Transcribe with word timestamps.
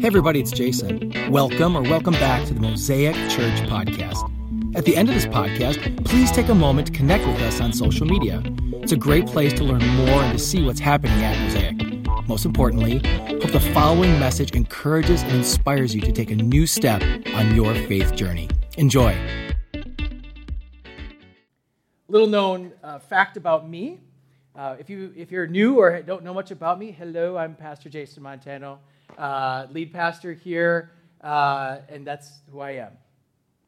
Hey, 0.00 0.06
everybody, 0.06 0.40
it's 0.40 0.50
Jason. 0.50 1.12
Welcome 1.30 1.76
or 1.76 1.82
welcome 1.82 2.14
back 2.14 2.46
to 2.46 2.54
the 2.54 2.60
Mosaic 2.60 3.14
Church 3.28 3.60
Podcast. 3.68 4.16
At 4.74 4.86
the 4.86 4.96
end 4.96 5.10
of 5.10 5.14
this 5.14 5.26
podcast, 5.26 6.04
please 6.06 6.32
take 6.32 6.48
a 6.48 6.54
moment 6.54 6.88
to 6.88 6.92
connect 6.94 7.26
with 7.26 7.40
us 7.42 7.60
on 7.60 7.74
social 7.74 8.06
media. 8.06 8.42
It's 8.82 8.92
a 8.92 8.96
great 8.96 9.26
place 9.26 9.52
to 9.52 9.64
learn 9.64 9.86
more 9.88 10.22
and 10.22 10.36
to 10.36 10.44
see 10.44 10.64
what's 10.64 10.80
happening 10.80 11.22
at 11.22 11.38
Mosaic. 11.38 12.26
Most 12.26 12.46
importantly, 12.46 13.06
hope 13.38 13.52
the 13.52 13.60
following 13.74 14.18
message 14.18 14.52
encourages 14.52 15.22
and 15.22 15.32
inspires 15.32 15.94
you 15.94 16.00
to 16.00 16.10
take 16.10 16.30
a 16.30 16.36
new 16.36 16.66
step 16.66 17.02
on 17.34 17.54
your 17.54 17.74
faith 17.74 18.14
journey. 18.16 18.48
Enjoy. 18.78 19.14
Little 22.08 22.28
known 22.28 22.72
uh, 22.82 22.98
fact 22.98 23.36
about 23.36 23.68
me. 23.68 24.00
Uh, 24.56 24.76
if, 24.80 24.88
you, 24.88 25.12
if 25.14 25.30
you're 25.30 25.46
new 25.46 25.78
or 25.78 26.00
don't 26.02 26.24
know 26.24 26.34
much 26.34 26.50
about 26.50 26.78
me, 26.78 26.90
hello, 26.90 27.36
I'm 27.36 27.54
Pastor 27.54 27.88
Jason 27.88 28.22
Montano 28.22 28.80
uh, 29.18 29.66
lead 29.70 29.92
pastor 29.92 30.32
here, 30.32 30.90
uh, 31.20 31.78
and 31.88 32.06
that's 32.06 32.30
who 32.50 32.60
I 32.60 32.72
am. 32.72 32.92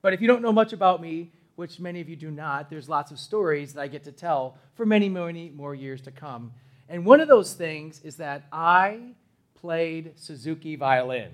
But 0.02 0.12
if 0.12 0.20
you 0.20 0.28
don't 0.28 0.42
know 0.42 0.52
much 0.52 0.72
about 0.72 1.00
me, 1.00 1.32
which 1.56 1.78
many 1.78 2.00
of 2.00 2.08
you 2.08 2.16
do 2.16 2.30
not, 2.30 2.68
there's 2.68 2.88
lots 2.88 3.10
of 3.10 3.18
stories 3.18 3.74
that 3.74 3.80
I 3.80 3.86
get 3.86 4.04
to 4.04 4.12
tell 4.12 4.58
for 4.74 4.84
many, 4.84 5.08
many 5.08 5.50
more 5.50 5.74
years 5.74 6.02
to 6.02 6.10
come. 6.10 6.52
And 6.88 7.06
one 7.06 7.20
of 7.20 7.28
those 7.28 7.54
things 7.54 8.00
is 8.02 8.16
that 8.16 8.46
I 8.52 9.14
played 9.54 10.12
Suzuki 10.16 10.76
violin. 10.76 11.30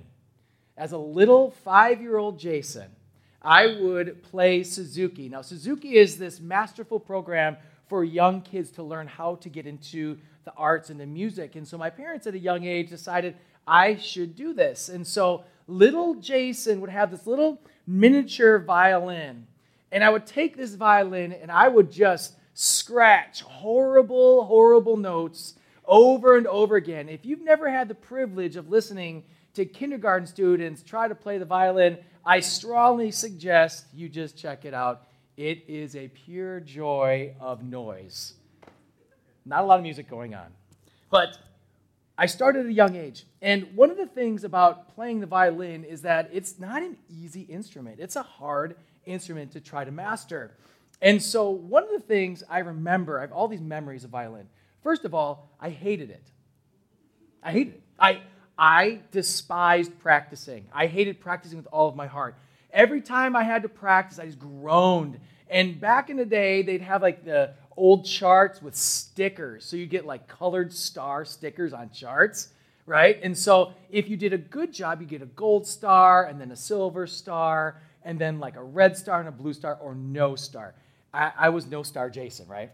As 0.76 0.92
a 0.92 0.98
little 0.98 1.50
five 1.50 2.00
year 2.00 2.16
old 2.16 2.38
Jason, 2.38 2.90
I 3.42 3.78
would 3.80 4.22
play 4.22 4.62
Suzuki. 4.62 5.28
Now, 5.28 5.42
Suzuki 5.42 5.96
is 5.96 6.18
this 6.18 6.40
masterful 6.40 7.00
program 7.00 7.56
for 7.88 8.04
young 8.04 8.42
kids 8.42 8.70
to 8.72 8.82
learn 8.82 9.06
how 9.06 9.36
to 9.36 9.48
get 9.48 9.66
into 9.66 10.18
the 10.44 10.52
arts 10.54 10.90
and 10.90 10.98
the 11.00 11.06
music. 11.06 11.56
And 11.56 11.66
so 11.66 11.76
my 11.78 11.90
parents 11.90 12.26
at 12.26 12.34
a 12.34 12.38
young 12.38 12.64
age 12.64 12.90
decided 12.90 13.36
I 13.66 13.96
should 13.96 14.34
do 14.34 14.52
this. 14.52 14.88
And 14.88 15.06
so 15.06 15.44
little 15.66 16.14
Jason 16.14 16.80
would 16.80 16.90
have 16.90 17.10
this 17.10 17.26
little 17.26 17.60
miniature 17.86 18.58
violin. 18.58 19.46
And 19.92 20.04
I 20.04 20.10
would 20.10 20.26
take 20.26 20.56
this 20.56 20.74
violin 20.74 21.32
and 21.32 21.50
I 21.50 21.68
would 21.68 21.90
just 21.90 22.34
scratch 22.54 23.42
horrible, 23.42 24.44
horrible 24.44 24.96
notes 24.96 25.54
over 25.84 26.36
and 26.36 26.46
over 26.46 26.76
again. 26.76 27.08
If 27.08 27.24
you've 27.24 27.42
never 27.42 27.68
had 27.68 27.88
the 27.88 27.94
privilege 27.94 28.56
of 28.56 28.70
listening 28.70 29.24
to 29.54 29.64
kindergarten 29.64 30.26
students 30.26 30.82
try 30.82 31.08
to 31.08 31.14
play 31.14 31.38
the 31.38 31.44
violin, 31.44 31.98
I 32.24 32.40
strongly 32.40 33.10
suggest 33.10 33.86
you 33.92 34.08
just 34.08 34.36
check 34.36 34.64
it 34.64 34.74
out. 34.74 35.08
It 35.36 35.64
is 35.68 35.96
a 35.96 36.08
pure 36.08 36.60
joy 36.60 37.34
of 37.40 37.64
noise. 37.64 38.34
Not 39.50 39.64
a 39.64 39.66
lot 39.66 39.80
of 39.80 39.82
music 39.82 40.08
going 40.08 40.32
on. 40.32 40.46
But 41.10 41.36
I 42.16 42.26
started 42.26 42.60
at 42.60 42.66
a 42.66 42.72
young 42.72 42.94
age. 42.94 43.24
And 43.42 43.74
one 43.74 43.90
of 43.90 43.96
the 43.96 44.06
things 44.06 44.44
about 44.44 44.94
playing 44.94 45.18
the 45.18 45.26
violin 45.26 45.82
is 45.82 46.02
that 46.02 46.30
it's 46.32 46.60
not 46.60 46.82
an 46.82 46.96
easy 47.08 47.42
instrument, 47.42 47.98
it's 47.98 48.14
a 48.14 48.22
hard 48.22 48.76
instrument 49.06 49.50
to 49.52 49.60
try 49.60 49.84
to 49.84 49.90
master. 49.90 50.52
And 51.02 51.20
so, 51.20 51.50
one 51.50 51.82
of 51.82 51.90
the 51.90 51.98
things 51.98 52.44
I 52.48 52.60
remember, 52.60 53.18
I 53.18 53.22
have 53.22 53.32
all 53.32 53.48
these 53.48 53.60
memories 53.60 54.04
of 54.04 54.10
violin. 54.10 54.46
First 54.84 55.04
of 55.04 55.14
all, 55.14 55.50
I 55.58 55.70
hated 55.70 56.10
it. 56.10 56.30
I 57.42 57.50
hated 57.50 57.74
it. 57.74 57.82
I, 57.98 58.20
I 58.56 59.00
despised 59.10 59.98
practicing. 59.98 60.66
I 60.72 60.86
hated 60.86 61.20
practicing 61.20 61.58
with 61.58 61.66
all 61.72 61.88
of 61.88 61.96
my 61.96 62.06
heart. 62.06 62.36
Every 62.72 63.00
time 63.00 63.34
I 63.34 63.42
had 63.42 63.62
to 63.62 63.68
practice, 63.68 64.20
I 64.20 64.26
just 64.26 64.38
groaned. 64.38 65.18
And 65.48 65.80
back 65.80 66.08
in 66.08 66.16
the 66.16 66.24
day, 66.24 66.62
they'd 66.62 66.82
have 66.82 67.02
like 67.02 67.24
the 67.24 67.54
old 67.76 68.04
charts 68.04 68.60
with 68.60 68.74
stickers. 68.74 69.64
So 69.64 69.76
you 69.76 69.86
get 69.86 70.04
like 70.04 70.28
colored 70.28 70.72
star 70.72 71.24
stickers 71.24 71.72
on 71.72 71.90
charts, 71.90 72.48
right? 72.86 73.18
And 73.22 73.36
so 73.36 73.72
if 73.90 74.08
you 74.08 74.16
did 74.16 74.32
a 74.32 74.38
good 74.38 74.72
job, 74.72 75.00
you 75.00 75.06
get 75.06 75.22
a 75.22 75.26
gold 75.26 75.66
star 75.66 76.24
and 76.24 76.40
then 76.40 76.50
a 76.50 76.56
silver 76.56 77.06
star 77.06 77.80
and 78.02 78.18
then 78.18 78.38
like 78.38 78.56
a 78.56 78.62
red 78.62 78.96
star 78.96 79.20
and 79.20 79.28
a 79.28 79.32
blue 79.32 79.52
star 79.52 79.78
or 79.80 79.94
no 79.94 80.36
star. 80.36 80.74
I, 81.12 81.32
I 81.36 81.48
was 81.50 81.66
no 81.66 81.82
star 81.82 82.10
Jason, 82.10 82.48
right? 82.48 82.70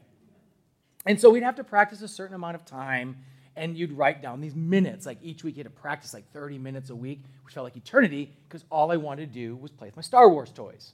And 1.04 1.20
so 1.20 1.30
we'd 1.30 1.42
have 1.42 1.56
to 1.56 1.64
practice 1.64 2.02
a 2.02 2.08
certain 2.08 2.34
amount 2.34 2.56
of 2.56 2.64
time 2.64 3.16
and 3.56 3.76
you'd 3.76 3.92
write 3.92 4.20
down 4.20 4.40
these 4.40 4.54
minutes. 4.54 5.06
Like 5.06 5.18
each 5.22 5.42
week, 5.42 5.56
you 5.56 5.62
had 5.62 5.72
to 5.72 5.80
practice 5.80 6.12
like 6.12 6.30
30 6.32 6.58
minutes 6.58 6.90
a 6.90 6.96
week, 6.96 7.22
which 7.44 7.54
felt 7.54 7.64
like 7.64 7.76
eternity 7.76 8.32
because 8.48 8.64
all 8.70 8.92
I 8.92 8.96
wanted 8.96 9.32
to 9.32 9.38
do 9.38 9.56
was 9.56 9.70
play 9.70 9.88
with 9.88 9.96
my 9.96 10.02
Star 10.02 10.28
Wars 10.28 10.50
toys. 10.50 10.92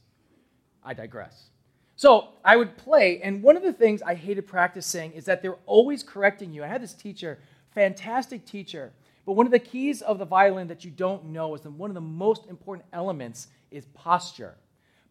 I 0.85 0.95
digress. 0.95 1.49
So 1.97 2.29
I 2.45 2.57
would 2.57 2.77
play, 2.77 3.21
and 3.23 3.43
one 3.43 3.57
of 3.57 3.63
the 3.63 3.73
things 3.73 4.03
I 4.03 4.15
hated 4.15 4.47
practicing 4.47 5.13
is 5.13 5.25
that 5.27 5.43
they're 5.43 5.59
always 5.67 6.03
correcting 6.03 6.53
you. 6.53 6.65
I 6.65 6.67
had 6.67 6.83
this 6.83 6.95
teacher, 6.95 7.39
fantastic 7.75 8.45
teacher, 8.45 8.93
but 9.25 9.35
one 9.35 9.47
of 9.47 9.53
the 9.53 9.59
keys 9.59 10.03
of 10.03 10.19
the 10.19 10.25
violin 10.25 10.67
that 10.69 10.85
you 10.85 10.91
don't 10.91 11.27
know 11.27 11.55
is 11.55 11.61
that 11.61 11.71
one 11.71 11.91
of 11.91 11.95
the 11.95 12.01
most 12.01 12.47
important 12.49 12.87
elements 12.93 13.49
is 13.71 13.85
posture. 13.95 14.57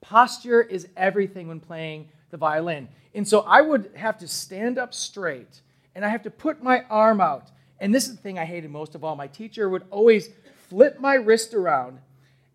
Posture 0.02 0.62
is 0.62 0.88
everything 0.98 1.48
when 1.48 1.60
playing 1.60 2.10
the 2.30 2.38
violin. 2.38 2.90
And 3.14 3.28
so 3.28 3.42
I 3.42 3.62
would 3.62 3.92
have 3.96 4.18
to 4.18 4.28
stand 4.28 4.78
up 4.78 4.94
straight, 4.94 5.62
and 5.96 6.04
I 6.04 6.10
have 6.10 6.24
to 6.24 6.32
put 6.32 6.64
my 6.64 6.84
arm 6.90 7.22
out. 7.22 7.52
And 7.80 7.94
this 7.94 8.08
is 8.08 8.16
the 8.16 8.22
thing 8.22 8.38
I 8.38 8.46
hated 8.46 8.70
most 8.70 8.96
of 8.96 9.04
all. 9.04 9.16
My 9.16 9.28
teacher 9.28 9.70
would 9.70 9.84
always 9.92 10.30
flip 10.68 11.00
my 11.00 11.14
wrist 11.14 11.54
around, 11.54 12.00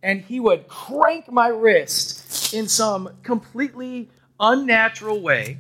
and 0.03 0.21
he 0.21 0.41
would 0.41 0.69
crank 0.69 1.31
my 1.31 1.49
wrist 1.49 2.53
in 2.53 2.69
some 2.69 3.11
completely 3.23 4.11
unnatural 4.39 5.21
way 5.21 5.59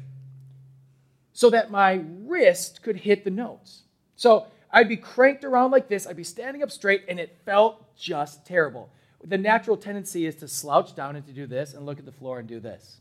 so 1.32 1.50
that 1.50 1.70
my 1.70 2.02
wrist 2.24 2.82
could 2.82 2.96
hit 2.96 3.24
the 3.24 3.30
notes. 3.30 3.82
So 4.16 4.46
I'd 4.70 4.88
be 4.88 4.96
cranked 4.96 5.44
around 5.44 5.70
like 5.70 5.88
this, 5.88 6.06
I'd 6.06 6.16
be 6.16 6.24
standing 6.24 6.62
up 6.62 6.70
straight, 6.70 7.04
and 7.08 7.20
it 7.20 7.36
felt 7.44 7.94
just 7.96 8.46
terrible. 8.46 8.90
The 9.24 9.38
natural 9.38 9.76
tendency 9.76 10.26
is 10.26 10.36
to 10.36 10.48
slouch 10.48 10.94
down 10.94 11.16
and 11.16 11.26
to 11.26 11.32
do 11.32 11.46
this 11.46 11.74
and 11.74 11.84
look 11.84 11.98
at 11.98 12.04
the 12.04 12.12
floor 12.12 12.38
and 12.38 12.48
do 12.48 12.60
this. 12.60 13.00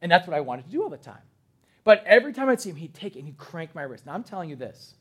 And 0.00 0.10
that's 0.10 0.26
what 0.26 0.36
I 0.36 0.40
wanted 0.40 0.66
to 0.66 0.70
do 0.70 0.82
all 0.82 0.88
the 0.88 0.96
time. 0.96 1.22
But 1.84 2.04
every 2.06 2.32
time 2.32 2.48
I'd 2.48 2.60
see 2.60 2.70
him, 2.70 2.76
he'd 2.76 2.94
take 2.94 3.16
it 3.16 3.20
and 3.20 3.28
he'd 3.28 3.38
crank 3.38 3.74
my 3.74 3.82
wrist. 3.82 4.06
Now 4.06 4.14
I'm 4.14 4.24
telling 4.24 4.50
you 4.50 4.56
this. 4.56 4.94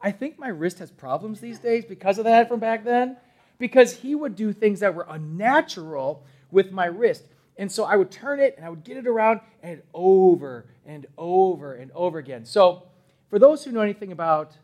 I 0.00 0.12
think 0.12 0.38
my 0.38 0.48
wrist 0.48 0.78
has 0.78 0.90
problems 0.90 1.40
these 1.40 1.58
days 1.58 1.84
because 1.84 2.18
of 2.18 2.24
that 2.24 2.48
from 2.48 2.60
back 2.60 2.84
then, 2.84 3.16
because 3.58 3.92
he 3.92 4.14
would 4.14 4.36
do 4.36 4.52
things 4.52 4.80
that 4.80 4.94
were 4.94 5.06
unnatural 5.08 6.24
with 6.50 6.70
my 6.70 6.86
wrist. 6.86 7.24
And 7.58 7.70
so 7.70 7.84
I 7.84 7.96
would 7.96 8.10
turn 8.10 8.38
it 8.38 8.54
and 8.56 8.64
I 8.64 8.70
would 8.70 8.84
get 8.84 8.96
it 8.96 9.06
around 9.06 9.40
and 9.62 9.82
over 9.92 10.66
and 10.86 11.06
over 11.18 11.74
and 11.74 11.90
over 11.92 12.18
again. 12.18 12.44
So, 12.44 12.84
for 13.28 13.38
those 13.38 13.62
who 13.62 13.72
know 13.72 13.82
anything 13.82 14.12
about 14.12 14.56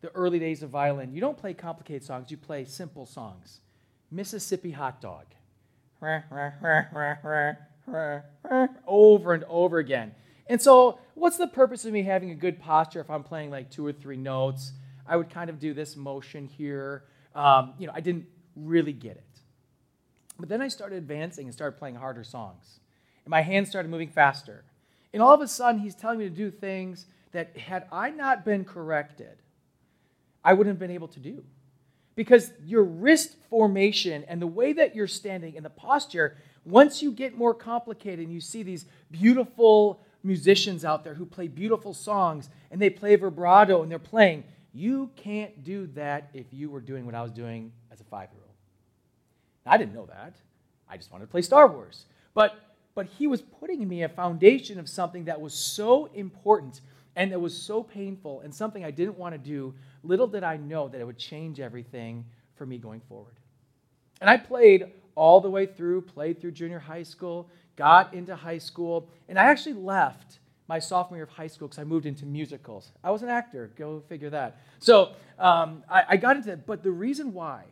the 0.00 0.08
early 0.14 0.38
days 0.38 0.62
of 0.62 0.70
violin, 0.70 1.12
you 1.12 1.20
don't 1.20 1.36
play 1.36 1.52
complicated 1.52 2.04
songs, 2.04 2.30
you 2.30 2.38
play 2.38 2.64
simple 2.64 3.04
songs. 3.04 3.60
Mississippi 4.10 4.70
Hot 4.70 5.00
Dog. 5.00 5.26
Over 8.86 9.34
and 9.34 9.44
over 9.44 9.78
again. 9.78 10.14
And 10.46 10.62
so, 10.62 11.00
what's 11.14 11.36
the 11.36 11.48
purpose 11.48 11.84
of 11.84 11.92
me 11.92 12.02
having 12.02 12.30
a 12.30 12.34
good 12.34 12.58
posture 12.60 13.00
if 13.00 13.10
I'm 13.10 13.22
playing 13.22 13.50
like 13.50 13.70
two 13.70 13.84
or 13.84 13.92
three 13.92 14.16
notes? 14.16 14.72
I 15.06 15.16
would 15.16 15.28
kind 15.28 15.50
of 15.50 15.58
do 15.58 15.74
this 15.74 15.96
motion 15.96 16.46
here. 16.46 17.04
Um, 17.34 17.74
you 17.78 17.86
know, 17.86 17.92
I 17.94 18.00
didn't 18.00 18.26
really 18.56 18.92
get 18.92 19.16
it. 19.16 19.24
But 20.38 20.48
then 20.48 20.62
I 20.62 20.68
started 20.68 20.96
advancing 20.96 21.46
and 21.46 21.54
started 21.54 21.78
playing 21.78 21.96
harder 21.96 22.24
songs. 22.24 22.80
And 23.24 23.30
my 23.30 23.40
hands 23.40 23.68
started 23.68 23.90
moving 23.90 24.08
faster. 24.08 24.64
And 25.12 25.22
all 25.22 25.34
of 25.34 25.40
a 25.40 25.48
sudden, 25.48 25.80
he's 25.80 25.94
telling 25.94 26.18
me 26.18 26.24
to 26.24 26.34
do 26.34 26.50
things 26.50 27.06
that, 27.32 27.56
had 27.56 27.86
I 27.90 28.10
not 28.10 28.44
been 28.44 28.64
corrected, 28.64 29.38
I 30.44 30.52
wouldn't 30.52 30.74
have 30.74 30.78
been 30.78 30.94
able 30.94 31.08
to 31.08 31.20
do. 31.20 31.44
Because 32.14 32.52
your 32.64 32.84
wrist 32.84 33.36
formation 33.48 34.24
and 34.24 34.40
the 34.40 34.46
way 34.46 34.72
that 34.72 34.94
you're 34.94 35.06
standing 35.06 35.56
and 35.56 35.64
the 35.64 35.70
posture, 35.70 36.36
once 36.64 37.02
you 37.02 37.12
get 37.12 37.36
more 37.36 37.54
complicated 37.54 38.20
and 38.20 38.32
you 38.32 38.40
see 38.40 38.62
these 38.62 38.86
beautiful 39.10 40.00
musicians 40.24 40.84
out 40.84 41.04
there 41.04 41.14
who 41.14 41.24
play 41.24 41.48
beautiful 41.48 41.94
songs 41.94 42.50
and 42.70 42.80
they 42.80 42.90
play 42.90 43.14
vibrato 43.16 43.82
and 43.82 43.90
they're 43.90 43.98
playing, 43.98 44.44
you 44.72 45.10
can't 45.16 45.62
do 45.64 45.86
that 45.94 46.30
if 46.34 46.46
you 46.52 46.70
were 46.70 46.80
doing 46.80 47.06
what 47.06 47.14
I 47.14 47.22
was 47.22 47.32
doing 47.32 47.72
as 47.92 48.00
a 48.00 48.04
five 48.04 48.28
year 48.32 48.42
old. 48.42 48.47
I 49.68 49.76
didn't 49.76 49.94
know 49.94 50.06
that. 50.06 50.34
I 50.88 50.96
just 50.96 51.12
wanted 51.12 51.26
to 51.26 51.30
play 51.30 51.42
Star 51.42 51.68
Wars. 51.68 52.06
But, 52.34 52.58
but 52.94 53.06
he 53.06 53.26
was 53.26 53.42
putting 53.42 53.82
in 53.82 53.88
me 53.88 54.02
a 54.02 54.08
foundation 54.08 54.78
of 54.78 54.88
something 54.88 55.24
that 55.24 55.40
was 55.40 55.54
so 55.54 56.06
important 56.14 56.80
and 57.16 57.32
that 57.32 57.40
was 57.40 57.56
so 57.56 57.82
painful 57.82 58.40
and 58.42 58.54
something 58.54 58.84
I 58.84 58.90
didn't 58.90 59.18
want 59.18 59.34
to 59.34 59.38
do. 59.38 59.74
Little 60.02 60.26
did 60.26 60.44
I 60.44 60.56
know 60.56 60.88
that 60.88 61.00
it 61.00 61.04
would 61.04 61.18
change 61.18 61.60
everything 61.60 62.24
for 62.54 62.64
me 62.64 62.78
going 62.78 63.00
forward. 63.08 63.34
And 64.20 64.30
I 64.30 64.36
played 64.36 64.92
all 65.14 65.40
the 65.40 65.50
way 65.50 65.66
through, 65.66 66.02
played 66.02 66.40
through 66.40 66.52
junior 66.52 66.78
high 66.78 67.02
school, 67.02 67.50
got 67.76 68.14
into 68.14 68.36
high 68.36 68.58
school, 68.58 69.08
and 69.28 69.38
I 69.38 69.44
actually 69.44 69.74
left 69.74 70.38
my 70.68 70.78
sophomore 70.78 71.18
year 71.18 71.24
of 71.24 71.30
high 71.30 71.46
school 71.46 71.66
because 71.66 71.80
I 71.80 71.84
moved 71.84 72.06
into 72.06 72.26
musicals. 72.26 72.92
I 73.02 73.10
was 73.10 73.22
an 73.22 73.28
actor, 73.28 73.70
go 73.76 74.02
figure 74.08 74.30
that. 74.30 74.58
So 74.78 75.12
um, 75.38 75.82
I, 75.90 76.04
I 76.10 76.16
got 76.16 76.36
into 76.36 76.52
it, 76.52 76.66
but 76.66 76.82
the 76.82 76.90
reason 76.90 77.32
why 77.32 77.64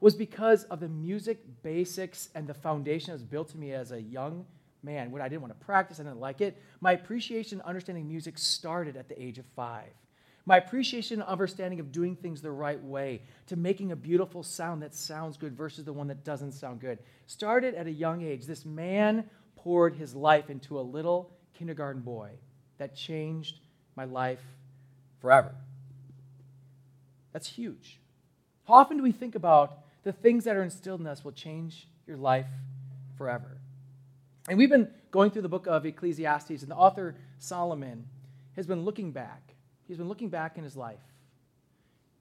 was 0.00 0.14
because 0.14 0.64
of 0.64 0.80
the 0.80 0.88
music 0.88 1.38
basics 1.62 2.30
and 2.34 2.46
the 2.46 2.54
foundation 2.54 3.08
that 3.08 3.14
was 3.14 3.22
built 3.22 3.50
to 3.50 3.58
me 3.58 3.72
as 3.72 3.92
a 3.92 4.00
young 4.00 4.46
man. 4.82 5.10
When 5.10 5.20
I 5.20 5.28
didn't 5.28 5.42
want 5.42 5.58
to 5.58 5.64
practice, 5.64 6.00
I 6.00 6.04
didn't 6.04 6.20
like 6.20 6.40
it. 6.40 6.56
My 6.80 6.92
appreciation 6.92 7.58
and 7.58 7.68
understanding 7.68 8.04
of 8.04 8.08
music 8.08 8.38
started 8.38 8.96
at 8.96 9.08
the 9.08 9.22
age 9.22 9.38
of 9.38 9.44
five. 9.54 9.90
My 10.46 10.56
appreciation 10.56 11.20
and 11.20 11.28
understanding 11.28 11.80
of 11.80 11.92
doing 11.92 12.16
things 12.16 12.40
the 12.40 12.50
right 12.50 12.82
way, 12.82 13.22
to 13.48 13.56
making 13.56 13.92
a 13.92 13.96
beautiful 13.96 14.42
sound 14.42 14.82
that 14.82 14.94
sounds 14.94 15.36
good 15.36 15.54
versus 15.54 15.84
the 15.84 15.92
one 15.92 16.08
that 16.08 16.24
doesn't 16.24 16.52
sound 16.52 16.80
good, 16.80 16.98
started 17.26 17.74
at 17.74 17.86
a 17.86 17.92
young 17.92 18.22
age. 18.22 18.46
This 18.46 18.64
man 18.64 19.28
poured 19.54 19.94
his 19.94 20.14
life 20.14 20.48
into 20.48 20.80
a 20.80 20.80
little 20.80 21.30
kindergarten 21.52 22.00
boy 22.00 22.30
that 22.78 22.96
changed 22.96 23.60
my 23.96 24.04
life 24.04 24.40
forever. 25.20 25.54
That's 27.32 27.46
huge. 27.46 28.00
How 28.66 28.74
often 28.74 28.96
do 28.96 29.02
we 29.02 29.12
think 29.12 29.34
about 29.34 29.80
the 30.02 30.12
things 30.12 30.44
that 30.44 30.56
are 30.56 30.62
instilled 30.62 31.00
in 31.00 31.06
us 31.06 31.24
will 31.24 31.32
change 31.32 31.88
your 32.06 32.16
life 32.16 32.46
forever? 33.16 33.58
And 34.48 34.56
we've 34.58 34.70
been 34.70 34.88
going 35.10 35.30
through 35.30 35.42
the 35.42 35.48
book 35.48 35.66
of 35.66 35.84
Ecclesiastes, 35.86 36.62
and 36.62 36.70
the 36.70 36.76
author 36.76 37.14
Solomon 37.38 38.06
has 38.56 38.66
been 38.66 38.82
looking 38.84 39.12
back. 39.12 39.54
He's 39.86 39.98
been 39.98 40.08
looking 40.08 40.28
back 40.28 40.58
in 40.58 40.64
his 40.64 40.76
life. 40.76 40.98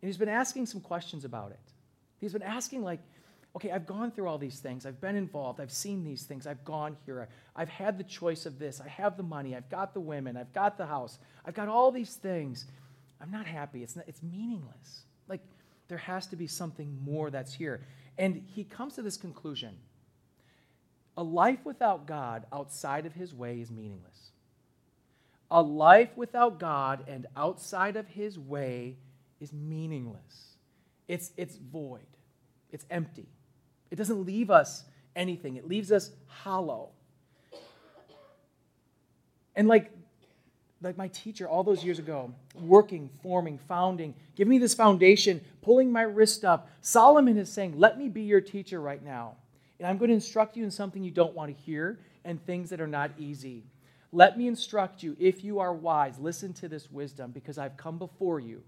And 0.02 0.08
he's 0.08 0.18
been 0.18 0.30
asking 0.30 0.66
some 0.66 0.82
questions 0.82 1.26
about 1.26 1.52
it. 1.52 1.60
He's 2.20 2.34
been 2.34 2.44
asking, 2.44 2.84
like, 2.84 3.00
okay, 3.56 3.72
I've 3.72 3.86
gone 3.86 4.12
through 4.12 4.28
all 4.28 4.38
these 4.38 4.60
things. 4.60 4.86
I've 4.86 5.02
been 5.02 5.16
involved. 5.16 5.60
I've 5.60 5.72
seen 5.72 6.04
these 6.04 6.24
things. 6.24 6.46
I've 6.48 6.64
gone 6.64 6.98
here. 7.06 7.28
I've 7.56 7.70
had 7.70 7.98
the 7.98 8.04
choice 8.04 8.46
of 8.46 8.60
this. 8.60 8.80
I 8.80 8.88
have 8.88 9.18
the 9.18 9.24
money. 9.24 9.56
I've 9.56 9.70
got 9.70 9.94
the 9.94 10.00
women. 10.00 10.38
I've 10.38 10.54
got 10.54 10.78
the 10.78 10.86
house. 10.86 11.20
I've 11.46 11.54
got 11.54 11.68
all 11.68 11.92
these 11.92 12.16
things. 12.16 12.66
I'm 13.22 13.32
not 13.32 13.46
happy. 13.46 13.84
It's, 13.84 13.96
not, 13.96 14.06
it's 14.08 14.22
meaningless. 14.24 15.02
Like, 15.28 15.42
there 15.90 15.98
has 15.98 16.28
to 16.28 16.36
be 16.36 16.48
something 16.48 16.98
more 17.04 17.30
that's 17.30 17.54
here. 17.54 17.82
And 18.18 18.44
he 18.54 18.64
comes 18.64 18.96
to 18.96 19.02
this 19.02 19.18
conclusion 19.18 19.76
a 21.18 21.24
life 21.24 21.66
without 21.66 22.08
God 22.08 22.46
outside 22.54 23.06
of 23.06 23.14
his 23.14 23.34
way 23.34 23.60
is 23.60 23.70
meaningless. 23.70 24.30
A 25.52 25.62
life 25.62 26.12
without 26.16 26.60
God 26.60 27.04
and 27.10 27.26
outside 27.36 27.98
of 27.98 28.08
his 28.08 28.40
way 28.40 28.96
is 29.42 29.52
meaningless. 29.52 30.56
It's, 31.10 31.34
it's 31.36 31.58
void, 31.58 32.08
it's 32.72 32.86
empty. 32.90 33.28
It 33.92 33.98
doesn't 33.98 34.26
leave 34.26 34.50
us 34.50 34.86
anything, 35.14 35.58
it 35.58 35.68
leaves 35.68 35.92
us 35.92 36.12
hollow. 36.28 36.92
And 39.56 39.68
like, 39.68 39.92
like 40.82 40.98
my 40.98 41.10
teacher 41.10 41.48
all 41.48 41.64
those 41.64 41.84
years 41.84 42.00
ago, 42.00 42.34
working, 42.56 43.10
forming, 43.22 43.58
founding, 43.58 44.14
giving 44.36 44.50
me 44.50 44.58
this 44.58 44.74
foundation, 44.74 45.42
pulling 45.62 45.92
my 45.92 46.04
wrist 46.04 46.46
up, 46.46 46.70
Solomon 46.82 47.38
is 47.38 47.52
saying, 47.52 47.78
Let 47.78 47.98
me 47.98 48.08
be 48.08 48.22
your 48.22 48.42
teacher 48.42 48.80
right 48.80 49.04
now. 49.04 49.36
And 49.80 49.88
I'm 49.88 49.98
going 49.98 50.10
to 50.10 50.16
instruct 50.16 50.58
you 50.58 50.64
in 50.64 50.72
something 50.72 51.04
you 51.04 51.12
don't 51.12 51.36
want 51.36 51.56
to 51.56 51.64
hear 51.64 52.00
and 52.26 52.44
things 52.46 52.70
that 52.70 52.82
are 52.82 52.88
not 52.88 53.12
easy. 53.18 53.64
Let 54.12 54.38
me 54.38 54.48
instruct 54.48 55.04
you, 55.04 55.16
if 55.20 55.44
you 55.44 55.60
are 55.60 55.74
wise, 55.74 56.18
listen 56.18 56.54
to 56.54 56.68
this 56.68 56.90
wisdom, 56.92 57.32
because 57.32 57.58
I've 57.58 57.78
come 57.78 57.98
before 57.98 58.40
you. 58.40 58.64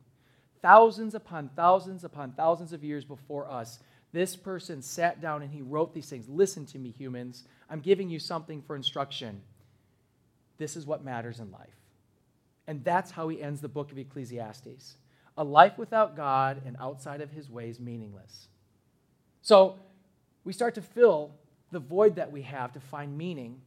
Thousands 0.61 1.15
upon 1.15 1.49
thousands 1.55 2.03
upon 2.03 2.33
thousands 2.33 2.73
of 2.73 2.83
years 2.83 3.03
before 3.03 3.49
us, 3.49 3.79
this 4.13 4.35
person 4.35 4.81
sat 4.81 5.21
down 5.21 5.41
and 5.41 5.51
he 5.51 5.61
wrote 5.61 5.93
these 5.93 6.09
things. 6.09 6.29
Listen 6.29 6.65
to 6.67 6.77
me, 6.77 6.91
humans. 6.91 7.45
I'm 7.69 7.79
giving 7.79 8.09
you 8.09 8.19
something 8.19 8.61
for 8.61 8.75
instruction. 8.75 9.41
This 10.57 10.75
is 10.75 10.85
what 10.85 11.03
matters 11.03 11.39
in 11.39 11.51
life. 11.51 11.80
And 12.67 12.83
that's 12.83 13.11
how 13.11 13.27
he 13.27 13.41
ends 13.41 13.61
the 13.61 13.67
book 13.67 13.91
of 13.91 13.97
Ecclesiastes. 13.97 14.95
A 15.37 15.43
life 15.43 15.77
without 15.77 16.15
God 16.15 16.61
and 16.65 16.75
outside 16.79 17.21
of 17.21 17.31
his 17.31 17.49
ways 17.49 17.79
meaningless. 17.79 18.47
So 19.41 19.79
we 20.43 20.53
start 20.53 20.75
to 20.75 20.81
fill 20.81 21.31
the 21.71 21.79
void 21.79 22.15
that 22.15 22.31
we 22.31 22.41
have 22.43 22.73
to 22.73 22.79
find 22.79 23.17
meaning, 23.17 23.61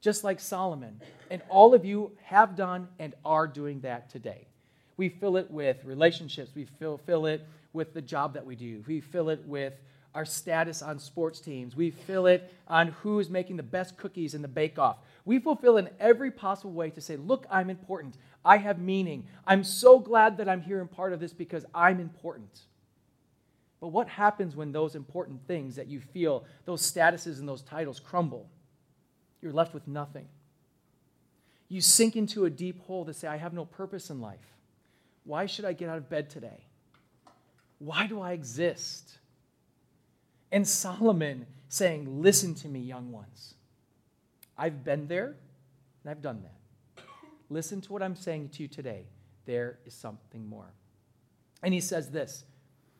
just 0.00 0.24
like 0.24 0.40
Solomon. 0.40 1.00
And 1.30 1.42
all 1.48 1.74
of 1.74 1.84
you 1.84 2.12
have 2.22 2.56
done 2.56 2.88
and 2.98 3.14
are 3.24 3.46
doing 3.46 3.80
that 3.80 4.08
today. 4.10 4.48
We 4.96 5.08
fill 5.08 5.36
it 5.36 5.50
with 5.50 5.84
relationships, 5.84 6.50
we 6.54 6.64
fill, 6.64 6.98
fill 6.98 7.26
it 7.26 7.46
with 7.72 7.94
the 7.94 8.02
job 8.02 8.34
that 8.34 8.44
we 8.44 8.56
do, 8.56 8.82
we 8.86 9.00
fill 9.00 9.28
it 9.28 9.44
with 9.46 9.74
our 10.18 10.24
status 10.24 10.82
on 10.82 10.98
sports 10.98 11.38
teams, 11.38 11.76
we 11.76 11.92
fill 11.92 12.26
it 12.26 12.52
on 12.66 12.88
who's 12.88 13.30
making 13.30 13.56
the 13.56 13.62
best 13.62 13.96
cookies 13.96 14.34
in 14.34 14.42
the 14.42 14.48
bake 14.48 14.76
off. 14.76 14.96
We 15.24 15.38
fulfill 15.38 15.76
in 15.76 15.88
every 16.00 16.32
possible 16.32 16.72
way 16.72 16.90
to 16.90 17.00
say, 17.00 17.14
Look, 17.14 17.46
I'm 17.48 17.70
important. 17.70 18.16
I 18.44 18.56
have 18.56 18.80
meaning. 18.80 19.28
I'm 19.46 19.62
so 19.62 20.00
glad 20.00 20.38
that 20.38 20.48
I'm 20.48 20.60
here 20.60 20.80
and 20.80 20.90
part 20.90 21.12
of 21.12 21.20
this 21.20 21.32
because 21.32 21.64
I'm 21.72 22.00
important. 22.00 22.62
But 23.80 23.88
what 23.88 24.08
happens 24.08 24.56
when 24.56 24.72
those 24.72 24.96
important 24.96 25.46
things 25.46 25.76
that 25.76 25.86
you 25.86 26.00
feel, 26.00 26.44
those 26.64 26.82
statuses 26.82 27.38
and 27.38 27.48
those 27.48 27.62
titles 27.62 28.00
crumble? 28.00 28.50
You're 29.40 29.52
left 29.52 29.72
with 29.72 29.86
nothing. 29.86 30.26
You 31.68 31.80
sink 31.80 32.16
into 32.16 32.44
a 32.44 32.50
deep 32.50 32.80
hole 32.86 33.04
to 33.04 33.14
say, 33.14 33.28
I 33.28 33.36
have 33.36 33.52
no 33.52 33.66
purpose 33.66 34.10
in 34.10 34.20
life. 34.20 34.56
Why 35.22 35.46
should 35.46 35.64
I 35.64 35.74
get 35.74 35.88
out 35.88 35.98
of 35.98 36.10
bed 36.10 36.28
today? 36.28 36.64
Why 37.78 38.08
do 38.08 38.20
I 38.20 38.32
exist? 38.32 39.17
And 40.50 40.66
Solomon 40.66 41.46
saying, 41.68 42.22
Listen 42.22 42.54
to 42.56 42.68
me, 42.68 42.80
young 42.80 43.12
ones. 43.12 43.54
I've 44.56 44.84
been 44.84 45.06
there 45.06 45.36
and 46.02 46.10
I've 46.10 46.22
done 46.22 46.42
that. 46.42 47.04
Listen 47.50 47.80
to 47.80 47.92
what 47.92 48.02
I'm 48.02 48.16
saying 48.16 48.50
to 48.50 48.62
you 48.62 48.68
today. 48.68 49.06
There 49.46 49.78
is 49.86 49.94
something 49.94 50.46
more. 50.46 50.72
And 51.62 51.72
he 51.72 51.80
says 51.80 52.10
this 52.10 52.44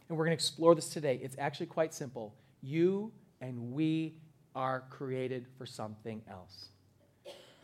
and 0.08 0.16
we're 0.16 0.24
going 0.24 0.36
to 0.36 0.40
explore 0.40 0.74
this 0.74 0.88
today. 0.88 1.20
It's 1.22 1.36
actually 1.38 1.66
quite 1.66 1.92
simple. 1.92 2.34
You 2.62 3.12
and 3.40 3.72
we 3.72 4.14
are 4.54 4.84
created 4.90 5.46
for 5.56 5.66
something 5.66 6.22
else. 6.30 6.70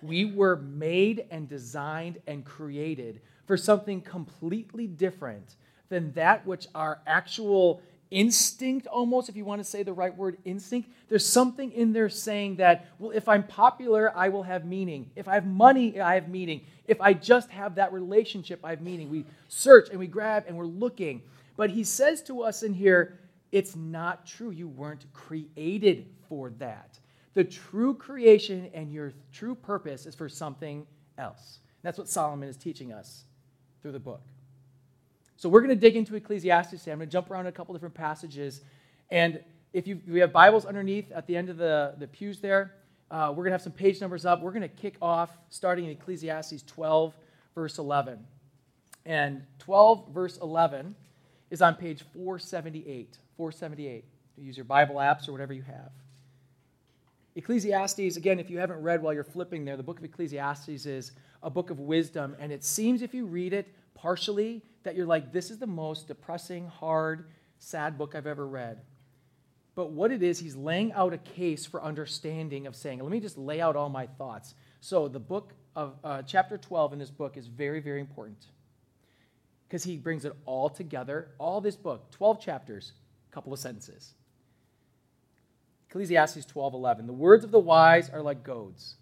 We 0.03 0.27
were 0.27 0.57
made 0.57 1.27
and 1.31 1.49
designed 1.49 2.21
and 2.27 2.45
created 2.45 3.23
for 3.47 3.57
something 3.57 4.03
completely 4.03 4.87
different 4.87 5.57
than 5.89 6.13
that 6.13 6.47
which 6.47 6.67
our 6.75 7.01
actual 7.07 7.81
instinct, 8.11 8.87
almost, 8.87 9.29
if 9.29 9.37
you 9.37 9.45
want 9.45 9.61
to 9.61 9.65
say 9.65 9.83
the 9.83 9.93
right 9.93 10.17
word, 10.17 10.39
instinct. 10.45 10.91
There's 11.09 11.27
something 11.27 11.73
in 11.73 11.93
there 11.93 12.09
saying 12.09 12.57
that, 12.57 12.87
well, 12.99 13.11
if 13.11 13.29
I'm 13.29 13.45
popular, 13.45 14.17
I 14.17 14.29
will 14.29 14.43
have 14.43 14.65
meaning. 14.65 15.11
If 15.17 15.29
I 15.29 15.35
have 15.35 15.47
money, 15.47 16.01
I 16.01 16.15
have 16.15 16.29
meaning. 16.29 16.63
If 16.87 17.01
I 17.01 17.13
just 17.13 17.51
have 17.51 17.77
that 17.77 17.93
relationship, 17.93 18.61
I 18.63 18.71
have 18.71 18.81
meaning. 18.81 19.11
We 19.11 19.25
search 19.49 19.89
and 19.91 19.99
we 19.99 20.07
grab 20.07 20.45
and 20.47 20.57
we're 20.57 20.67
looking. 20.67 21.23
But 21.57 21.71
he 21.71 21.85
says 21.85 22.23
to 22.25 22.43
us 22.43 22.63
in 22.63 22.75
here, 22.75 23.19
it's 23.53 23.77
not 23.77 24.27
true. 24.27 24.51
You 24.51 24.69
weren't 24.69 25.07
created 25.13 26.07
for 26.29 26.51
that. 26.59 26.99
The 27.35 27.45
true 27.45 27.95
creation 27.95 28.71
and 28.75 28.93
your 28.93 29.13
true 29.33 29.55
purpose 29.55 30.07
is 30.07 30.15
for 30.15 30.29
something 30.29 30.87
else. 31.19 31.59
That's 31.83 31.99
what 31.99 32.09
Solomon 32.09 32.49
is 32.49 32.57
teaching 32.57 32.93
us 32.93 33.25
through 33.83 33.93
the 33.93 34.01
book. 34.01 34.23
So 35.37 35.49
we're 35.49 35.61
going 35.61 35.75
to 35.75 35.81
dig 35.81 35.97
into 35.97 36.15
Ecclesiastes 36.15 36.71
today. 36.71 36.93
I'm 36.93 36.99
going 36.99 37.09
to 37.09 37.13
jump 37.13 37.31
around 37.31 37.47
a 37.47 37.53
couple 37.53 37.75
different 37.75 37.95
passages. 37.95 38.61
And 39.11 39.41
if 39.73 39.87
you, 39.87 40.01
we 40.07 40.21
have 40.21 40.33
Bibles 40.33 40.65
underneath 40.65 41.11
at 41.13 41.27
the 41.27 41.37
end 41.37 41.49
of 41.49 41.57
the, 41.57 41.95
the 41.99 42.07
pews 42.07 42.41
there, 42.41 42.75
uh, 43.11 43.29
we're 43.31 43.45
going 43.45 43.51
to 43.51 43.53
have 43.53 43.63
some 43.63 43.73
page 43.73 44.01
numbers 44.01 44.25
up. 44.25 44.41
We're 44.41 44.53
going 44.53 44.63
to 44.63 44.69
kick 44.69 44.97
off 45.03 45.31
starting 45.51 45.87
in 45.87 45.91
Ecclesiastes 45.91 46.63
12, 46.63 47.15
verse 47.55 47.79
11. 47.79 48.19
And 49.07 49.43
12, 49.59 50.09
verse 50.13 50.39
11 50.39 50.95
is 51.51 51.61
on 51.61 51.75
page 51.75 52.03
478. 52.15 53.19
478. 53.37 54.05
use 54.39 54.57
your 54.57 54.65
Bible 54.65 54.97
apps 54.97 55.29
or 55.29 55.33
whatever 55.33 55.53
you 55.53 55.63
have. 55.63 55.91
Ecclesiastes, 57.37 58.17
again, 58.17 58.39
if 58.39 58.49
you 58.49 58.59
haven't 58.59 58.81
read 58.81 59.03
while 59.03 59.13
you're 59.13 59.25
flipping 59.25 59.65
there, 59.65 59.77
the 59.77 59.83
book 59.83 59.99
of 59.99 60.05
Ecclesiastes 60.05 60.87
is 60.87 61.13
a 61.43 61.51
book 61.51 61.71
of 61.71 61.81
wisdom. 61.81 62.37
And 62.39 62.53
it 62.53 62.65
seems 62.65 63.03
if 63.03 63.13
you 63.13 63.27
read 63.27 63.53
it 63.53 63.67
partially 63.95 64.63
that 64.85 64.95
you're 64.95 65.07
like, 65.07 65.33
this 65.33 65.51
is 65.51 65.59
the 65.59 65.67
most 65.67 66.09
depressing, 66.09 66.69
hard, 66.69 67.27
sad 67.59 67.99
book 67.99 68.15
I've 68.15 68.27
ever 68.27 68.47
read. 68.47 68.81
But 69.75 69.91
what 69.91 70.13
it 70.13 70.23
is, 70.23 70.39
he's 70.39 70.55
laying 70.55 70.93
out 70.93 71.13
a 71.13 71.19
case 71.19 71.67
for 71.67 71.83
understanding 71.83 72.67
of 72.67 72.77
saying, 72.77 73.01
let 73.01 73.11
me 73.11 73.21
just 73.21 73.37
lay 73.37 73.61
out 73.61 73.75
all 73.75 73.89
my 73.89 74.07
thoughts. 74.07 74.55
So 74.81 75.09
the 75.09 75.19
book 75.19 75.53
of 75.75 75.97
uh, 76.05 76.23
chapter 76.23 76.57
12 76.57 76.93
in 76.93 76.99
this 76.99 77.11
book 77.11 77.37
is 77.37 77.49
very, 77.49 77.81
very 77.81 78.01
important 78.01 78.47
because 79.67 79.83
he 79.83 79.97
brings 79.97 80.25
it 80.25 80.33
all 80.47 80.69
together. 80.69 81.31
All 81.39 81.61
this 81.61 81.75
book, 81.75 82.11
12 82.13 82.41
chapters, 82.41 82.93
a 83.31 83.35
couple 83.35 83.53
of 83.53 83.59
sentences. 83.59 84.15
Ecclesiastes 85.89 86.47
12:11. 86.47 87.07
The 87.07 87.13
words 87.13 87.45
of 87.45 87.53
the 87.53 87.61
wise 87.61 88.11
are 88.11 88.21
like 88.21 88.43
goads. 88.43 88.97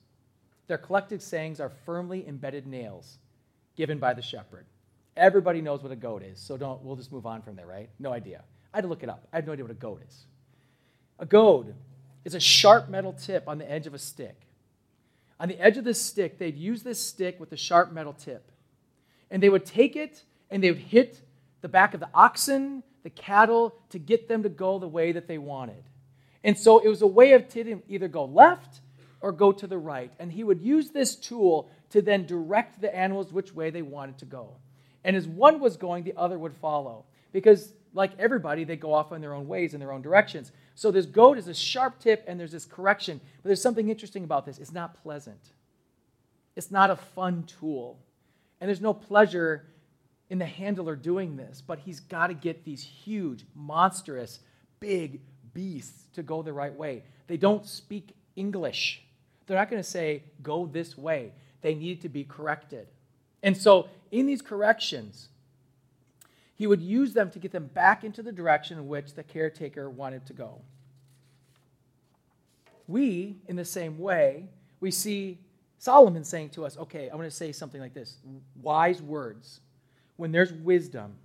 Their 0.67 0.79
collected 0.79 1.23
sayings 1.23 1.59
are 1.59 1.71
firmly 1.71 2.27
embedded 2.29 2.67
nails 2.67 3.19
given 3.77 3.99
by 3.99 4.12
the 4.12 4.21
shepherd. 4.23 4.67
Everybody 5.16 5.61
knows 5.61 5.83
what 5.83 5.92
a 5.92 5.97
goad 5.97 6.23
is, 6.25 6.38
so 6.38 6.57
don't 6.57 6.83
we'll 6.83 6.97
just 6.97 7.12
move 7.12 7.26
on 7.26 7.42
from 7.42 7.57
there, 7.57 7.66
right? 7.66 7.90
No 7.99 8.12
idea. 8.12 8.42
I 8.73 8.78
had 8.78 8.83
to 8.83 8.88
look 8.88 9.02
it 9.02 9.09
up. 9.09 9.26
I 9.33 9.37
have 9.37 9.47
no 9.47 9.52
idea 9.52 9.64
what 9.64 9.71
a 9.71 9.75
goad 9.75 10.00
is. 10.09 10.26
A 11.19 11.26
goad 11.26 11.75
is 12.25 12.35
a 12.35 12.40
sharp 12.40 12.88
metal 12.88 13.12
tip 13.12 13.45
on 13.47 13.59
the 13.59 13.71
edge 13.71 13.87
of 13.87 13.95
a 13.95 13.99
stick. 13.99 14.40
On 15.38 15.49
the 15.49 15.61
edge 15.61 15.76
of 15.76 15.85
this 15.85 16.00
stick, 16.00 16.38
they'd 16.38 16.57
use 16.57 16.83
this 16.83 17.00
stick 17.00 17.38
with 17.40 17.50
the 17.50 17.57
sharp 17.57 17.92
metal 17.92 18.12
tip. 18.12 18.50
And 19.31 19.42
they 19.42 19.49
would 19.49 19.66
take 19.66 19.97
it 19.97 20.25
and 20.50 20.62
they 20.62 20.71
would 20.71 20.81
hit 20.81 21.21
the 21.62 21.69
back 21.69 21.95
of 21.95 22.00
the 22.00 22.09
oxen, 22.14 22.83
the 23.02 23.11
cattle, 23.11 23.75
to 23.90 23.99
get 23.99 24.28
them 24.28 24.42
to 24.45 24.49
go 24.49 24.78
the 24.78 24.88
way 24.88 25.12
that 25.12 25.26
they 25.26 25.38
wanted. 25.38 25.83
And 26.45 26.59
so 26.59 26.78
it 26.78 26.88
was 26.88 27.02
a 27.02 27.07
way 27.07 27.33
of 27.33 27.49
to 27.50 27.83
either 27.88 28.09
go 28.09 28.25
left 28.25 28.81
or 29.21 29.33
go 29.33 29.52
to 29.52 29.66
the 29.66 29.78
right. 29.78 30.12
And 30.19 30.33
he 30.33 30.45
would 30.45 30.61
use 30.61 30.90
this 30.90 31.14
tool 31.16 31.71
to 31.90 32.02
then 32.02 32.26
direct 32.26 32.81
the 32.81 32.95
animals 32.95 33.33
which 33.33 33.54
way 33.54 33.71
they 33.71 33.83
wanted 33.83 34.19
to 34.19 34.25
go. 34.25 34.57
And 35.05 35.17
as 35.17 35.27
one 35.27 35.61
was 35.61 35.77
going, 35.77 36.05
the 36.05 36.15
other 36.17 36.39
would 36.39 36.55
follow. 36.55 37.05
Because, 37.33 37.73
like 37.95 38.13
everybody, 38.19 38.65
they 38.65 38.77
go 38.77 38.93
off 38.93 39.13
in 39.13 39.21
their 39.21 39.35
own 39.35 39.49
ways, 39.49 39.75
in 39.75 39.81
their 39.81 39.93
own 39.93 40.03
directions. 40.03 40.53
So 40.75 40.91
this 40.91 41.07
goad 41.07 41.39
is 41.39 41.49
a 41.49 41.55
sharp 41.55 41.99
tip 41.99 42.25
and 42.27 42.39
there's 42.39 42.53
this 42.53 42.65
correction. 42.65 43.21
But 43.43 43.49
there's 43.49 43.63
something 43.63 43.89
interesting 43.89 44.25
about 44.25 44.47
this 44.47 44.59
it's 44.59 44.73
not 44.73 45.03
pleasant, 45.03 45.53
it's 46.57 46.71
not 46.71 46.91
a 46.91 46.97
fun 46.97 47.45
tool. 47.45 47.99
And 48.61 48.69
there's 48.69 48.81
no 48.81 48.95
pleasure 48.95 49.67
in 50.31 50.39
the 50.39 50.47
handler 50.47 50.95
doing 50.95 51.37
this, 51.37 51.61
but 51.61 51.81
he's 51.81 51.99
got 51.99 52.29
to 52.29 52.35
get 52.35 52.65
these 52.65 52.83
huge, 52.83 53.45
monstrous, 53.57 54.39
big 54.79 55.21
beasts 55.53 56.05
to 56.15 56.23
go 56.23 56.43
the 56.43 56.53
right 56.53 56.75
way. 56.75 57.03
They 57.27 57.37
don't 57.37 57.67
speak 57.67 58.15
English. 58.37 59.03
They're 59.47 59.59
not 59.59 59.69
going 59.69 59.83
to 59.83 59.89
say, 59.89 60.23
go 60.43 60.67
this 60.67 60.97
way. 60.97 61.33
They 61.61 61.75
need 61.75 62.01
to 62.03 62.09
be 62.09 62.25
corrected. 62.25 62.87
And 63.43 63.57
so, 63.57 63.89
in 64.11 64.27
these 64.27 64.43
corrections, 64.43 65.29
he 66.55 66.67
would 66.67 66.81
use 66.81 67.13
them 67.13 67.31
to 67.31 67.39
get 67.39 67.51
them 67.51 67.67
back 67.67 68.05
into 68.05 68.23
the 68.23 68.33
direction 68.33 68.79
in 68.79 68.87
which 68.87 69.15
the 69.15 69.23
caretaker 69.23 69.91
wanted 69.91 70.27
to 70.27 70.33
go. 70.33 70.61
We, 72.87 73.39
in 73.49 73.57
the 73.57 73.65
same 73.65 73.99
way, 73.99 74.49
we 74.81 74.91
see 74.91 75.39
Solomon 75.79 76.25
saying 76.25 76.51
to 76.51 76.65
us, 76.65 76.77
okay, 76.77 77.09
I'm 77.09 77.17
going 77.17 77.29
to 77.29 77.35
say 77.35 77.51
something 77.51 77.81
like 77.81 77.95
this 77.95 78.17
wise 78.61 79.03
words. 79.03 79.61
When 80.17 80.31
there's 80.31 80.53
wisdom, 80.53 81.17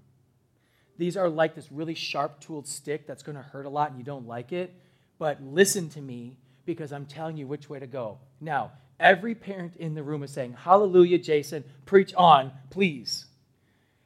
these 0.97 1.15
are 1.15 1.29
like 1.29 1.53
this 1.53 1.71
really 1.71 1.93
sharp 1.93 2.39
tooled 2.39 2.67
stick 2.67 3.05
that's 3.05 3.21
going 3.21 3.35
to 3.35 3.43
hurt 3.43 3.65
a 3.65 3.69
lot 3.69 3.91
and 3.91 3.99
you 3.99 4.03
don't 4.03 4.27
like 4.27 4.51
it, 4.51 4.73
but 5.19 5.41
listen 5.43 5.89
to 5.89 6.01
me 6.01 6.37
because 6.65 6.91
I'm 6.91 7.05
telling 7.05 7.37
you 7.37 7.45
which 7.45 7.69
way 7.69 7.79
to 7.79 7.87
go. 7.87 8.17
Now, 8.41 8.71
every 8.99 9.35
parent 9.35 9.75
in 9.77 9.93
the 9.95 10.03
room 10.03 10.23
is 10.23 10.31
saying, 10.31 10.53
Hallelujah, 10.53 11.17
Jason, 11.17 11.63
preach 11.85 12.13
on, 12.15 12.51
please. 12.69 13.25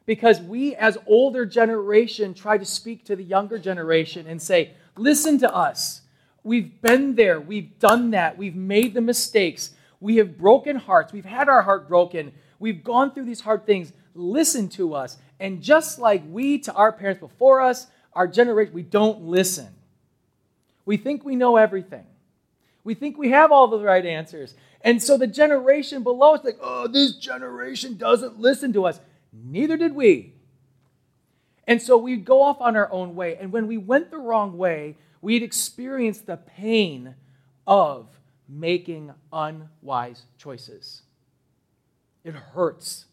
Because 0.06 0.42
we, 0.42 0.76
as 0.76 0.98
older 1.06 1.46
generation, 1.46 2.34
try 2.34 2.58
to 2.58 2.66
speak 2.66 3.06
to 3.06 3.16
the 3.16 3.24
younger 3.24 3.58
generation 3.58 4.28
and 4.28 4.42
say, 4.42 4.74
listen 4.98 5.38
to 5.40 5.54
us. 5.54 6.02
We've 6.44 6.82
been 6.82 7.16
there. 7.16 7.40
We've 7.40 7.78
done 7.80 8.12
that. 8.12 8.38
We've 8.38 8.56
made 8.56 8.94
the 8.94 9.02
mistakes. 9.02 9.72
We 10.00 10.18
have 10.18 10.38
broken 10.38 10.76
hearts. 10.76 11.14
We've 11.14 11.24
had 11.24 11.48
our 11.50 11.62
heart 11.62 11.88
broken. 11.88 12.32
We've 12.60 12.84
gone 12.84 13.14
through 13.14 13.26
these 13.26 13.42
hard 13.42 13.66
things. 13.66 13.94
Listen 14.16 14.68
to 14.70 14.96
us. 14.96 15.18
And 15.40 15.62
just 15.62 16.00
like 16.00 16.24
we 16.30 16.58
to 16.60 16.74
our 16.74 16.92
parents 16.92 17.20
before 17.20 17.62
us, 17.62 17.88
our 18.14 18.28
generation, 18.28 18.74
we 18.74 18.84
don't 18.84 19.22
listen. 19.22 19.68
We 20.86 20.98
think 20.98 21.24
we 21.24 21.36
know 21.36 21.58
everything. 21.58 22.06
We 22.84 22.96
think 22.96 23.18
we 23.18 23.30
have 23.30 23.52
all 23.52 23.68
the 23.68 23.80
right 23.80 24.06
answers. 24.06 24.56
And 24.84 25.02
so 25.02 25.18
the 25.18 25.28
generation 25.28 26.04
below 26.04 26.36
us, 26.36 26.44
like, 26.44 26.58
oh, 26.62 26.88
this 26.88 27.16
generation 27.16 27.98
doesn't 27.98 28.40
listen 28.40 28.74
to 28.74 28.86
us. 28.86 29.00
Neither 29.32 29.78
did 29.78 29.96
we. 29.96 30.34
And 31.68 31.82
so 31.82 31.98
we'd 31.98 32.26
go 32.26 32.42
off 32.42 32.60
on 32.60 32.76
our 32.76 32.92
own 32.92 33.16
way. 33.16 33.38
And 33.38 33.52
when 33.52 33.68
we 33.68 33.78
went 33.78 34.12
the 34.12 34.18
wrong 34.18 34.58
way, 34.58 34.98
we'd 35.22 35.44
experience 35.44 36.20
the 36.20 36.38
pain 36.38 37.16
of 37.68 38.08
making 38.50 39.14
unwise 39.32 40.24
choices. 40.38 41.04
It 42.24 42.34
hurts. 42.34 43.06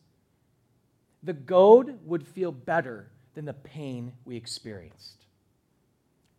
The 1.22 1.32
goad 1.32 1.98
would 2.04 2.26
feel 2.26 2.52
better 2.52 3.10
than 3.34 3.44
the 3.44 3.52
pain 3.52 4.12
we 4.24 4.36
experienced. 4.36 5.26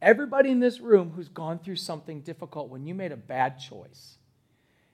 Everybody 0.02 0.50
in 0.50 0.60
this 0.60 0.80
room 0.80 1.12
who's 1.16 1.30
gone 1.30 1.60
through 1.60 1.76
something 1.76 2.22
difficult 2.22 2.70
when 2.70 2.86
you 2.86 2.96
made 2.96 3.12
a 3.12 3.18
bad 3.18 3.60
choice 3.60 4.19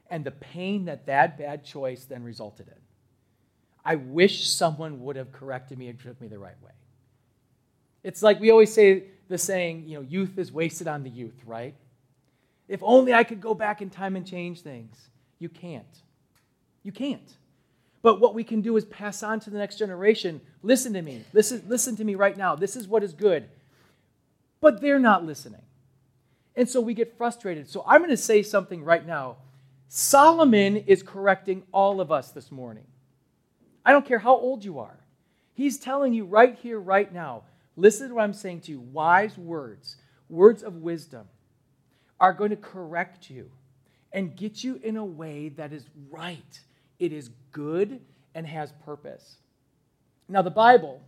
and 0.09 0.23
the 0.23 0.31
pain 0.31 0.85
that 0.85 1.05
that 1.07 1.37
bad 1.37 1.63
choice 1.63 2.05
then 2.05 2.23
resulted 2.23 2.67
in. 2.67 2.73
I 3.83 3.95
wish 3.95 4.49
someone 4.49 5.01
would 5.01 5.15
have 5.15 5.31
corrected 5.31 5.77
me 5.77 5.87
and 5.87 5.99
took 5.99 6.19
me 6.19 6.27
the 6.27 6.39
right 6.39 6.59
way. 6.63 6.71
It's 8.03 8.23
like 8.23 8.39
we 8.39 8.51
always 8.51 8.73
say 8.73 9.05
the 9.27 9.37
saying, 9.37 9.87
you 9.87 9.95
know, 9.95 10.01
youth 10.01 10.37
is 10.37 10.51
wasted 10.51 10.87
on 10.87 11.03
the 11.03 11.09
youth, 11.09 11.39
right? 11.45 11.75
If 12.67 12.81
only 12.83 13.13
I 13.13 13.23
could 13.23 13.41
go 13.41 13.53
back 13.53 13.81
in 13.81 13.89
time 13.89 14.15
and 14.15 14.25
change 14.25 14.61
things. 14.61 15.09
You 15.39 15.49
can't. 15.49 15.85
You 16.83 16.91
can't. 16.91 17.35
But 18.01 18.19
what 18.19 18.35
we 18.35 18.43
can 18.43 18.61
do 18.61 18.77
is 18.77 18.85
pass 18.85 19.23
on 19.23 19.39
to 19.41 19.49
the 19.49 19.57
next 19.57 19.77
generation 19.77 20.41
listen 20.61 20.93
to 20.93 21.01
me. 21.01 21.23
Listen, 21.33 21.63
listen 21.67 21.95
to 21.95 22.03
me 22.03 22.15
right 22.15 22.37
now. 22.37 22.55
This 22.55 22.75
is 22.75 22.87
what 22.87 23.03
is 23.03 23.13
good. 23.13 23.47
But 24.61 24.81
they're 24.81 24.99
not 24.99 25.25
listening. 25.25 25.61
And 26.55 26.69
so 26.69 26.79
we 26.81 26.93
get 26.93 27.17
frustrated. 27.17 27.69
So 27.69 27.83
I'm 27.85 28.01
going 28.01 28.11
to 28.11 28.17
say 28.17 28.41
something 28.41 28.83
right 28.83 29.05
now. 29.05 29.37
Solomon 29.87 30.77
is 30.77 31.03
correcting 31.03 31.63
all 31.71 32.01
of 32.01 32.11
us 32.11 32.31
this 32.31 32.51
morning. 32.51 32.85
I 33.85 33.91
don't 33.91 34.05
care 34.05 34.19
how 34.19 34.35
old 34.35 34.65
you 34.65 34.79
are. 34.79 34.99
He's 35.53 35.77
telling 35.77 36.13
you 36.13 36.25
right 36.25 36.57
here, 36.61 36.79
right 36.79 37.11
now, 37.13 37.43
listen 37.75 38.09
to 38.09 38.15
what 38.15 38.23
I'm 38.23 38.33
saying 38.33 38.61
to 38.61 38.71
you. 38.71 38.79
Wise 38.79 39.37
words, 39.37 39.95
words 40.27 40.63
of 40.63 40.77
wisdom, 40.77 41.27
are 42.19 42.33
going 42.33 42.49
to 42.49 42.55
correct 42.55 43.29
you 43.29 43.51
and 44.11 44.35
get 44.35 44.63
you 44.63 44.79
in 44.83 44.97
a 44.97 45.05
way 45.05 45.49
that 45.49 45.71
is 45.71 45.85
right. 46.09 46.59
It 46.99 47.13
is 47.13 47.29
good 47.51 48.01
and 48.33 48.47
has 48.47 48.71
purpose. 48.83 49.37
Now, 50.27 50.41
the 50.41 50.49
Bible, 50.49 51.01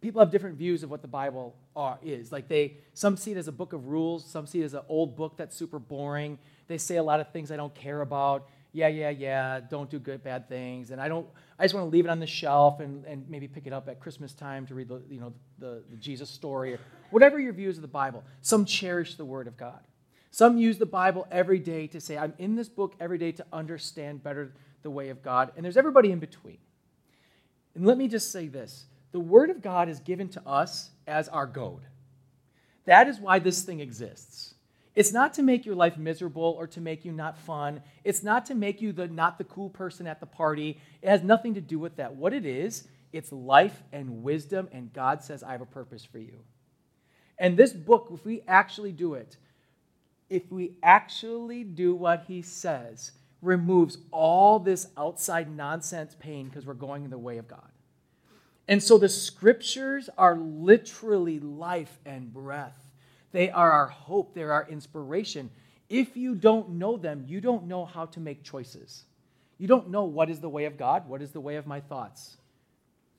people 0.00 0.20
have 0.20 0.30
different 0.30 0.56
views 0.56 0.82
of 0.82 0.90
what 0.90 1.02
the 1.02 1.08
Bible 1.08 1.56
are, 1.74 1.98
is. 2.02 2.30
Like 2.30 2.48
they, 2.48 2.76
some 2.94 3.16
see 3.16 3.32
it 3.32 3.36
as 3.36 3.48
a 3.48 3.52
book 3.52 3.72
of 3.72 3.88
rules, 3.88 4.24
some 4.24 4.46
see 4.46 4.60
it 4.62 4.64
as 4.64 4.74
an 4.74 4.82
old 4.88 5.16
book 5.16 5.36
that's 5.36 5.56
super 5.56 5.78
boring. 5.78 6.38
They 6.68 6.78
say 6.78 6.96
a 6.96 7.02
lot 7.02 7.18
of 7.20 7.32
things 7.32 7.50
I 7.50 7.56
don't 7.56 7.74
care 7.74 8.02
about 8.02 8.48
yeah, 8.72 8.88
yeah, 8.88 9.10
yeah, 9.10 9.60
don't 9.60 9.88
do 9.88 9.98
good, 9.98 10.22
bad 10.22 10.48
things. 10.48 10.90
And 10.90 11.00
I 11.00 11.08
don't, 11.08 11.26
I 11.58 11.64
just 11.64 11.74
want 11.74 11.86
to 11.86 11.90
leave 11.90 12.04
it 12.04 12.10
on 12.10 12.20
the 12.20 12.26
shelf 12.26 12.80
and, 12.80 13.04
and 13.06 13.28
maybe 13.28 13.48
pick 13.48 13.66
it 13.66 13.72
up 13.72 13.88
at 13.88 13.98
Christmas 13.98 14.32
time 14.34 14.66
to 14.66 14.74
read 14.74 14.88
the, 14.88 15.02
you 15.08 15.20
know, 15.20 15.32
the, 15.58 15.82
the 15.90 15.96
Jesus 15.96 16.28
story 16.28 16.74
or 16.74 16.80
whatever 17.10 17.38
your 17.38 17.52
views 17.52 17.76
of 17.76 17.82
the 17.82 17.88
Bible. 17.88 18.22
Some 18.42 18.64
cherish 18.64 19.14
the 19.14 19.24
Word 19.24 19.46
of 19.46 19.56
God. 19.56 19.80
Some 20.30 20.58
use 20.58 20.76
the 20.76 20.86
Bible 20.86 21.26
every 21.30 21.58
day 21.58 21.86
to 21.88 22.00
say, 22.00 22.18
I'm 22.18 22.34
in 22.38 22.54
this 22.54 22.68
book 22.68 22.94
every 23.00 23.16
day 23.16 23.32
to 23.32 23.46
understand 23.52 24.22
better 24.22 24.52
the 24.82 24.90
way 24.90 25.08
of 25.08 25.22
God. 25.22 25.52
And 25.56 25.64
there's 25.64 25.78
everybody 25.78 26.12
in 26.12 26.18
between. 26.18 26.58
And 27.74 27.86
let 27.86 27.96
me 27.96 28.06
just 28.06 28.30
say 28.30 28.48
this 28.48 28.86
the 29.12 29.20
Word 29.20 29.48
of 29.48 29.62
God 29.62 29.88
is 29.88 30.00
given 30.00 30.28
to 30.30 30.46
us 30.46 30.90
as 31.06 31.28
our 31.28 31.46
goad. 31.46 31.80
That 32.84 33.08
is 33.08 33.18
why 33.18 33.38
this 33.38 33.62
thing 33.62 33.80
exists. 33.80 34.54
It's 34.98 35.12
not 35.12 35.32
to 35.34 35.44
make 35.44 35.64
your 35.64 35.76
life 35.76 35.96
miserable 35.96 36.56
or 36.58 36.66
to 36.66 36.80
make 36.80 37.04
you 37.04 37.12
not 37.12 37.38
fun. 37.38 37.82
It's 38.02 38.24
not 38.24 38.44
to 38.46 38.56
make 38.56 38.82
you 38.82 38.92
the 38.92 39.06
not 39.06 39.38
the 39.38 39.44
cool 39.44 39.70
person 39.70 40.08
at 40.08 40.18
the 40.18 40.26
party. 40.26 40.80
It 41.02 41.08
has 41.08 41.22
nothing 41.22 41.54
to 41.54 41.60
do 41.60 41.78
with 41.78 41.94
that. 41.98 42.16
What 42.16 42.32
it 42.32 42.44
is, 42.44 42.88
it's 43.12 43.30
life 43.30 43.84
and 43.92 44.24
wisdom, 44.24 44.68
and 44.72 44.92
God 44.92 45.22
says, 45.22 45.44
I 45.44 45.52
have 45.52 45.60
a 45.60 45.66
purpose 45.66 46.04
for 46.04 46.18
you. 46.18 46.40
And 47.38 47.56
this 47.56 47.72
book, 47.72 48.10
if 48.12 48.26
we 48.26 48.42
actually 48.48 48.90
do 48.90 49.14
it, 49.14 49.36
if 50.28 50.50
we 50.50 50.72
actually 50.82 51.62
do 51.62 51.94
what 51.94 52.24
he 52.26 52.42
says, 52.42 53.12
removes 53.40 53.98
all 54.10 54.58
this 54.58 54.88
outside 54.96 55.48
nonsense 55.48 56.16
pain 56.18 56.48
because 56.48 56.66
we're 56.66 56.74
going 56.74 57.04
in 57.04 57.10
the 57.10 57.18
way 57.18 57.38
of 57.38 57.46
God. 57.46 57.70
And 58.66 58.82
so 58.82 58.98
the 58.98 59.08
scriptures 59.08 60.10
are 60.18 60.36
literally 60.36 61.38
life 61.38 62.00
and 62.04 62.34
breath. 62.34 62.87
They 63.32 63.50
are 63.50 63.70
our 63.70 63.88
hope, 63.88 64.34
they're 64.34 64.52
our 64.52 64.66
inspiration. 64.68 65.50
If 65.88 66.16
you 66.16 66.34
don't 66.34 66.70
know 66.70 66.96
them, 66.96 67.24
you 67.26 67.40
don't 67.40 67.66
know 67.66 67.84
how 67.84 68.06
to 68.06 68.20
make 68.20 68.42
choices. 68.42 69.04
You 69.58 69.66
don't 69.66 69.90
know 69.90 70.04
what 70.04 70.30
is 70.30 70.40
the 70.40 70.48
way 70.48 70.64
of 70.66 70.78
God, 70.78 71.08
what 71.08 71.22
is 71.22 71.32
the 71.32 71.40
way 71.40 71.56
of 71.56 71.66
my 71.66 71.80
thoughts. 71.80 72.36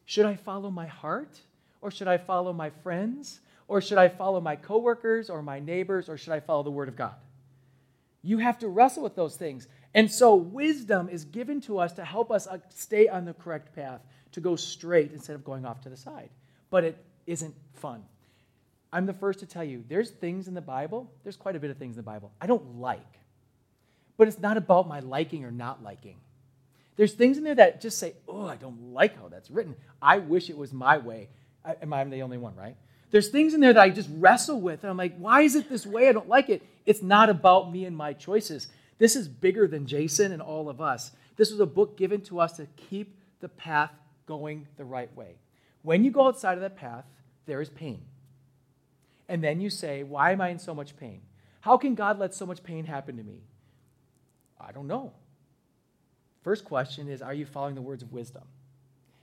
Should 0.06 0.26
I 0.26 0.36
follow 0.36 0.72
my 0.72 0.88
heart 0.88 1.40
or 1.82 1.92
should 1.92 2.08
I 2.08 2.18
follow 2.18 2.54
my 2.54 2.70
friends 2.70 3.42
or 3.68 3.82
should 3.82 3.98
I 3.98 4.08
follow 4.08 4.42
my 4.42 4.56
coworkers 4.56 5.30
or 5.30 5.42
my 5.42 5.60
neighbors 5.60 6.10
or 6.10 6.18
should 6.18 6.34
I 6.34 6.40
follow 6.40 6.64
the 6.64 6.72
word 6.72 6.88
of 6.88 6.96
God? 6.96 7.16
You 8.22 8.40
have 8.40 8.60
to 8.60 8.68
wrestle 8.68 9.04
with 9.04 9.16
those 9.16 9.36
things. 9.36 9.68
And 9.94 10.12
so 10.12 10.36
wisdom 10.36 11.10
is 11.10 11.26
given 11.26 11.62
to 11.62 11.80
us 11.80 11.94
to 11.94 12.06
help 12.06 12.32
us 12.32 12.48
uh, 12.48 12.60
stay 12.70 13.08
on 13.08 13.26
the 13.26 13.34
correct 13.34 13.76
path, 13.76 14.02
to 14.34 14.42
go 14.42 14.56
straight 14.56 15.12
instead 15.12 15.36
of 15.36 15.44
going 15.44 15.66
off 15.66 15.82
to 15.82 15.90
the 15.90 15.98
side. 15.98 16.30
But 16.70 16.84
it 16.84 17.04
isn't 17.26 17.56
fun. 17.74 18.04
I'm 18.92 19.06
the 19.06 19.14
first 19.14 19.40
to 19.40 19.46
tell 19.46 19.64
you 19.64 19.84
there's 19.88 20.10
things 20.10 20.48
in 20.48 20.54
the 20.54 20.62
Bible, 20.62 21.12
there's 21.24 21.38
quite 21.38 21.56
a 21.56 21.60
bit 21.60 21.70
of 21.70 21.78
things 21.78 21.96
in 21.96 22.04
the 22.04 22.04
Bible 22.04 22.32
I 22.42 22.48
don't 22.48 22.80
like. 22.80 23.20
But 24.18 24.28
it's 24.28 24.40
not 24.40 24.58
about 24.58 24.88
my 24.88 25.00
liking 25.00 25.46
or 25.46 25.52
not 25.52 25.82
liking. 25.82 26.18
There's 26.98 27.14
things 27.14 27.38
in 27.38 27.46
there 27.46 27.56
that 27.56 27.80
just 27.80 27.98
say, 27.98 28.16
oh, 28.28 28.46
I 28.46 28.58
don't 28.58 28.94
like 28.94 29.18
how 29.18 29.30
that's 29.30 29.50
written. 29.50 29.76
I 30.02 30.18
wish 30.18 30.50
it 30.50 30.58
was 30.58 30.74
my 30.74 30.98
way. 30.98 31.30
I, 31.64 31.76
am 31.82 31.94
I 31.94 32.04
the 32.04 32.22
only 32.24 32.38
one, 32.38 32.54
right? 32.58 32.76
There's 33.12 33.30
things 33.30 33.54
in 33.54 33.62
there 33.62 33.72
that 33.72 33.82
I 33.82 33.90
just 33.90 34.10
wrestle 34.12 34.60
with, 34.60 34.84
and 34.84 34.92
I'm 34.92 34.98
like, 34.98 35.16
why 35.18 35.42
is 35.42 35.56
it 35.56 35.70
this 35.70 35.86
way? 35.86 36.10
I 36.10 36.12
don't 36.12 36.28
like 36.28 36.50
it. 36.50 36.62
It's 36.86 37.02
not 37.02 37.30
about 37.30 37.72
me 37.72 37.86
and 37.86 37.96
my 37.96 38.12
choices. 38.12 38.68
This 38.98 39.16
is 39.16 39.30
bigger 39.30 39.66
than 39.68 39.88
Jason 39.88 40.34
and 40.34 40.42
all 40.42 40.68
of 40.68 40.82
us. 40.82 41.12
This 41.38 41.52
was 41.52 41.62
a 41.62 41.66
book 41.66 41.96
given 41.96 42.20
to 42.24 42.42
us 42.42 42.58
to 42.58 42.68
keep 42.76 43.16
the 43.40 43.48
path 43.48 43.92
going 44.26 44.68
the 44.76 44.84
right 44.84 45.16
way. 45.16 45.36
When 45.82 46.04
you 46.04 46.12
go 46.12 46.28
outside 46.28 46.56
of 46.56 46.62
that 46.62 46.76
path, 46.76 47.06
there 47.46 47.62
is 47.62 47.70
pain 47.70 48.02
and 49.30 49.42
then 49.42 49.62
you 49.62 49.70
say, 49.70 50.04
Why 50.04 50.32
am 50.32 50.42
I 50.42 50.50
in 50.50 50.60
so 50.60 50.76
much 50.76 50.98
pain? 50.98 51.22
How 51.62 51.78
can 51.78 51.96
God 51.96 52.20
let 52.20 52.34
so 52.34 52.46
much 52.46 52.64
pain 52.64 52.86
happen 52.86 53.16
to 53.16 53.24
me? 53.24 53.44
I 54.60 54.74
don't 54.74 54.88
know. 54.88 55.14
First 56.44 56.66
question 56.66 57.08
is 57.08 57.22
Are 57.22 57.34
you 57.34 57.46
following 57.46 57.76
the 57.76 57.82
words 57.82 58.04
of 58.04 58.12
wisdom? 58.12 58.44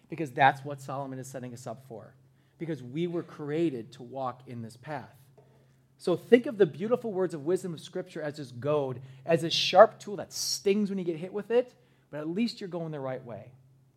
because 0.08 0.30
that's 0.30 0.64
what 0.64 0.80
Solomon 0.80 1.18
is 1.18 1.26
setting 1.26 1.52
us 1.52 1.66
up 1.66 1.84
for. 1.88 2.14
Because 2.58 2.82
we 2.82 3.06
were 3.06 3.22
created 3.22 3.92
to 3.92 4.02
walk 4.02 4.42
in 4.46 4.62
this 4.62 4.76
path. 4.76 5.10
So 5.98 6.16
think 6.16 6.46
of 6.46 6.58
the 6.58 6.66
beautiful 6.66 7.12
words 7.12 7.34
of 7.34 7.44
wisdom 7.44 7.74
of 7.74 7.80
Scripture 7.80 8.22
as 8.22 8.36
this 8.36 8.50
goad, 8.50 9.00
as 9.24 9.44
a 9.44 9.50
sharp 9.50 9.98
tool 9.98 10.16
that 10.16 10.32
stings 10.32 10.90
when 10.90 10.98
you 10.98 11.04
get 11.04 11.16
hit 11.16 11.32
with 11.32 11.50
it, 11.50 11.74
but 12.10 12.20
at 12.20 12.28
least 12.28 12.60
you're 12.60 12.68
going 12.68 12.92
the 12.92 13.00
right 13.00 13.24
way. 13.24 13.52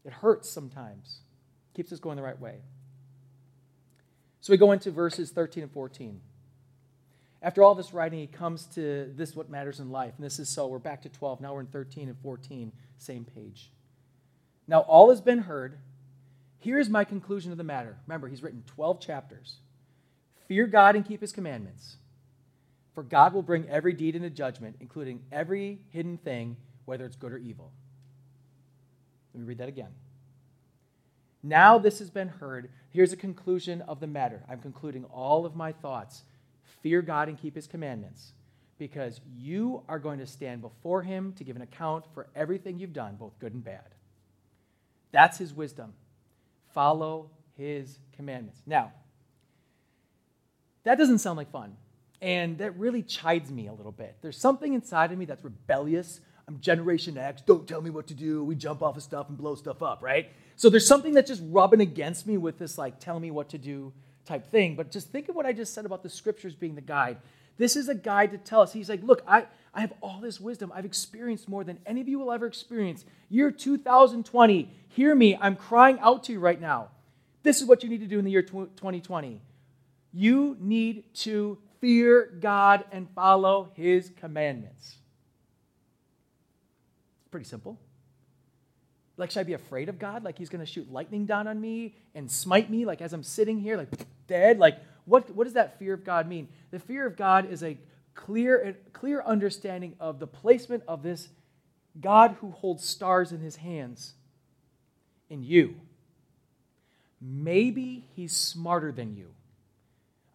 It 0.06 0.14
hurts 0.14 0.50
sometimes, 0.50 1.20
keeps 1.74 1.92
us 1.92 2.00
going 2.00 2.16
the 2.16 2.24
right 2.24 2.40
way. 2.40 2.56
So 4.42 4.52
we 4.54 4.58
go 4.58 4.72
into 4.72 4.92
verses 4.92 5.32
13 5.32 5.64
and 5.64 5.72
14. 5.72 6.22
After 7.42 7.64
all 7.64 7.76
this 7.76 7.94
writing, 7.94 8.20
he 8.20 8.28
comes 8.28 8.66
to 8.76 9.12
this 9.16 9.36
what 9.36 9.50
matters 9.50 9.80
in 9.80 9.92
life. 9.92 10.14
And 10.18 10.26
this 10.26 10.40
is 10.40 10.50
so. 10.50 10.68
We're 10.68 10.80
back 10.80 11.02
to 11.04 11.10
12. 11.10 11.42
Now 11.42 11.54
we're 11.54 11.62
in 11.62 11.68
13 11.68 12.10
and 12.10 12.18
14, 12.20 12.72
same 12.98 13.26
page. 13.26 13.72
Now 14.68 14.82
all 14.82 15.10
has 15.10 15.22
been 15.22 15.40
heard. 15.40 15.78
Here's 16.60 16.90
my 16.90 17.06
conclusion 17.06 17.52
of 17.52 17.58
the 17.58 17.64
matter. 17.64 17.98
Remember, 18.08 18.28
he's 18.28 18.44
written 18.44 18.64
12 18.68 19.00
chapters. 19.00 19.58
Fear 20.48 20.68
God 20.68 20.96
and 20.96 21.06
keep 21.06 21.22
his 21.22 21.32
commandments. 21.32 21.98
For 22.94 23.04
God 23.04 23.34
will 23.34 23.42
bring 23.42 23.70
every 23.70 23.94
deed 23.94 24.16
into 24.16 24.30
judgment, 24.30 24.76
including 24.82 25.22
every 25.32 25.80
hidden 25.90 26.18
thing, 26.18 26.58
whether 26.86 27.06
it's 27.06 27.16
good 27.16 27.32
or 27.32 27.38
evil. 27.38 27.72
Let 29.34 29.42
me 29.42 29.48
read 29.48 29.60
that 29.60 29.70
again. 29.70 29.92
Now 31.42 31.78
this 31.78 32.00
has 32.00 32.10
been 32.10 32.28
heard. 32.28 32.70
Here's 32.90 33.14
a 33.14 33.18
conclusion 33.18 33.82
of 33.84 34.00
the 34.00 34.08
matter. 34.08 34.44
I'm 34.50 34.60
concluding 34.60 35.06
all 35.06 35.46
of 35.46 35.56
my 35.56 35.72
thoughts. 35.72 36.24
Fear 36.82 37.02
God 37.02 37.28
and 37.28 37.38
keep 37.38 37.56
his 37.56 37.68
commandments, 37.68 38.34
because 38.78 39.20
you 39.38 39.84
are 39.90 40.00
going 40.00 40.20
to 40.20 40.26
stand 40.26 40.62
before 40.62 41.02
him 41.02 41.34
to 41.34 41.44
give 41.44 41.56
an 41.56 41.62
account 41.62 42.06
for 42.14 42.28
everything 42.36 42.80
you've 42.80 42.94
done, 42.94 43.16
both 43.16 43.38
good 43.40 43.54
and 43.54 43.64
bad. 43.64 43.96
That's 45.12 45.38
his 45.38 45.54
wisdom. 45.54 45.94
Follow 46.74 47.32
his 47.58 48.00
commandments. 48.16 48.62
Now, 48.66 48.94
that 50.84 50.98
doesn't 50.98 51.20
sound 51.20 51.38
like 51.38 51.52
fun. 51.52 51.76
And 52.22 52.58
that 52.58 52.78
really 52.78 53.02
chides 53.02 53.50
me 53.52 53.68
a 53.68 53.74
little 53.74 53.92
bit. 53.92 54.18
There's 54.22 54.38
something 54.38 54.74
inside 54.74 55.12
of 55.12 55.18
me 55.18 55.26
that's 55.26 55.44
rebellious. 55.44 56.22
I'm 56.48 56.60
Generation 56.60 57.18
X. 57.18 57.42
Don't 57.42 57.68
tell 57.68 57.82
me 57.82 57.90
what 57.90 58.08
to 58.08 58.14
do. 58.14 58.44
We 58.44 58.56
jump 58.56 58.82
off 58.82 58.98
of 58.98 59.04
stuff 59.04 59.30
and 59.30 59.38
blow 59.38 59.56
stuff 59.56 59.82
up, 59.82 60.02
right? 60.02 60.30
So 60.60 60.70
there's 60.70 60.86
something 60.86 61.14
that's 61.14 61.30
just 61.30 61.42
rubbing 61.46 61.80
against 61.80 62.28
me 62.28 62.38
with 62.38 62.60
this, 62.60 62.78
like, 62.78 63.00
tell 63.00 63.18
me 63.18 63.32
what 63.32 63.48
to 63.52 63.58
do 63.58 63.94
type 64.26 64.52
thing. 64.52 64.76
But 64.76 64.92
just 64.92 65.10
think 65.10 65.30
of 65.30 65.36
what 65.36 65.46
I 65.46 65.54
just 65.54 65.74
said 65.74 65.86
about 65.86 66.04
the 66.04 66.10
scriptures 66.10 66.54
being 66.54 66.76
the 66.76 66.82
guide. 66.82 67.16
This 67.58 67.78
is 67.78 67.88
a 67.88 67.96
guide 67.96 68.32
to 68.32 68.38
tell 68.38 68.60
us. 68.60 68.74
He's 68.74 68.90
like, 68.90 69.02
look, 69.02 69.24
I, 69.26 69.46
I 69.74 69.80
have 69.80 69.94
all 70.02 70.20
this 70.20 70.38
wisdom. 70.38 70.70
I've 70.76 70.84
experienced 70.84 71.48
more 71.48 71.64
than 71.64 71.80
any 71.86 72.02
of 72.02 72.10
you 72.10 72.20
will 72.20 72.30
ever 72.30 72.46
experience. 72.46 73.06
Year 73.30 73.52
2020, 73.52 74.70
hear 74.90 75.16
me. 75.16 75.38
I'm 75.40 75.56
crying 75.56 75.98
out 76.02 76.26
to 76.26 76.34
you 76.34 76.42
right 76.42 76.60
now. 76.60 76.90
This 77.42 77.62
is 77.62 77.66
what 77.66 77.82
you 77.82 77.88
need 77.88 78.02
to 78.02 78.08
do 78.08 78.20
in 78.20 78.26
the 78.26 78.32
year 78.32 78.42
2020. 78.42 79.40
You 80.12 80.58
need 80.60 81.14
to 81.20 81.58
fear 81.80 82.34
God 82.42 82.84
and 82.92 83.08
follow 83.16 83.72
his 83.78 84.12
commandments. 84.20 84.98
It's 87.22 87.32
Pretty 87.32 87.46
simple. 87.46 87.80
Like, 89.20 89.32
should 89.32 89.42
I 89.42 89.44
be 89.44 89.54
afraid 89.54 89.90
of 89.90 90.00
God? 90.00 90.24
Like, 90.24 90.38
he's 90.38 90.50
going 90.50 90.66
to 90.66 90.72
shoot 90.72 90.92
lightning 90.92 91.26
down 91.26 91.48
on 91.48 91.60
me 91.60 91.96
and 92.16 92.32
smite 92.32 92.70
me, 92.70 92.86
like, 92.86 93.02
as 93.02 93.12
I'm 93.12 93.24
sitting 93.24 93.60
here, 93.60 93.76
like, 93.76 93.90
dead? 94.28 94.60
Like, 94.60 94.80
what, 95.06 95.30
what 95.36 95.44
does 95.44 95.54
that 95.54 95.78
fear 95.78 95.94
of 95.94 96.06
God 96.06 96.28
mean? 96.28 96.48
The 96.72 96.80
fear 96.80 97.06
of 97.06 97.18
God 97.18 97.52
is 97.52 97.62
a 97.62 97.78
clear, 98.16 98.78
clear 98.94 99.22
understanding 99.22 99.96
of 100.00 100.20
the 100.20 100.28
placement 100.28 100.84
of 100.88 101.04
this 101.04 101.28
God 102.00 102.38
who 102.40 102.52
holds 102.52 102.86
stars 102.86 103.34
in 103.34 103.42
his 103.42 103.58
hands 103.58 104.14
in 105.30 105.44
you. 105.44 105.76
Maybe 107.22 108.06
he's 108.16 108.34
smarter 108.34 108.94
than 108.94 109.14
you. 109.14 109.34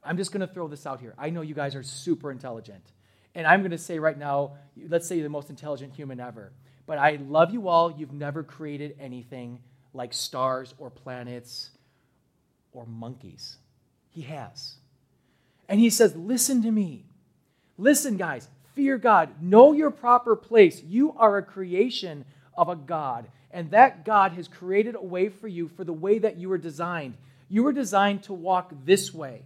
I'm 0.02 0.18
just 0.18 0.30
going 0.30 0.46
to 0.46 0.52
throw 0.52 0.68
this 0.68 0.86
out 0.86 1.00
here. 1.00 1.14
I 1.16 1.30
know 1.30 1.40
you 1.40 1.54
guys 1.54 1.74
are 1.74 1.82
super 1.82 2.30
intelligent. 2.30 2.84
And 3.34 3.46
I'm 3.46 3.60
going 3.60 3.70
to 3.70 3.78
say 3.78 3.98
right 3.98 4.18
now, 4.18 4.58
let's 4.88 5.08
say 5.08 5.14
you're 5.16 5.24
the 5.24 5.30
most 5.30 5.48
intelligent 5.48 5.94
human 5.94 6.20
ever. 6.20 6.52
But 6.86 6.98
I 6.98 7.18
love 7.26 7.52
you 7.52 7.68
all. 7.68 7.90
You've 7.90 8.12
never 8.12 8.42
created 8.42 8.96
anything 9.00 9.60
like 9.92 10.12
stars 10.12 10.74
or 10.78 10.90
planets 10.90 11.70
or 12.72 12.84
monkeys. 12.86 13.56
He 14.10 14.22
has. 14.22 14.74
And 15.68 15.80
he 15.80 15.90
says, 15.90 16.14
Listen 16.14 16.62
to 16.62 16.70
me. 16.70 17.04
Listen, 17.78 18.16
guys, 18.16 18.48
fear 18.74 18.98
God. 18.98 19.30
Know 19.40 19.72
your 19.72 19.90
proper 19.90 20.36
place. 20.36 20.82
You 20.82 21.14
are 21.16 21.38
a 21.38 21.42
creation 21.42 22.24
of 22.56 22.68
a 22.68 22.76
God. 22.76 23.26
And 23.50 23.70
that 23.70 24.04
God 24.04 24.32
has 24.32 24.48
created 24.48 24.94
a 24.94 25.02
way 25.02 25.28
for 25.28 25.48
you 25.48 25.68
for 25.68 25.84
the 25.84 25.92
way 25.92 26.18
that 26.18 26.36
you 26.36 26.48
were 26.48 26.58
designed. 26.58 27.14
You 27.48 27.62
were 27.62 27.72
designed 27.72 28.24
to 28.24 28.32
walk 28.32 28.72
this 28.84 29.14
way. 29.14 29.42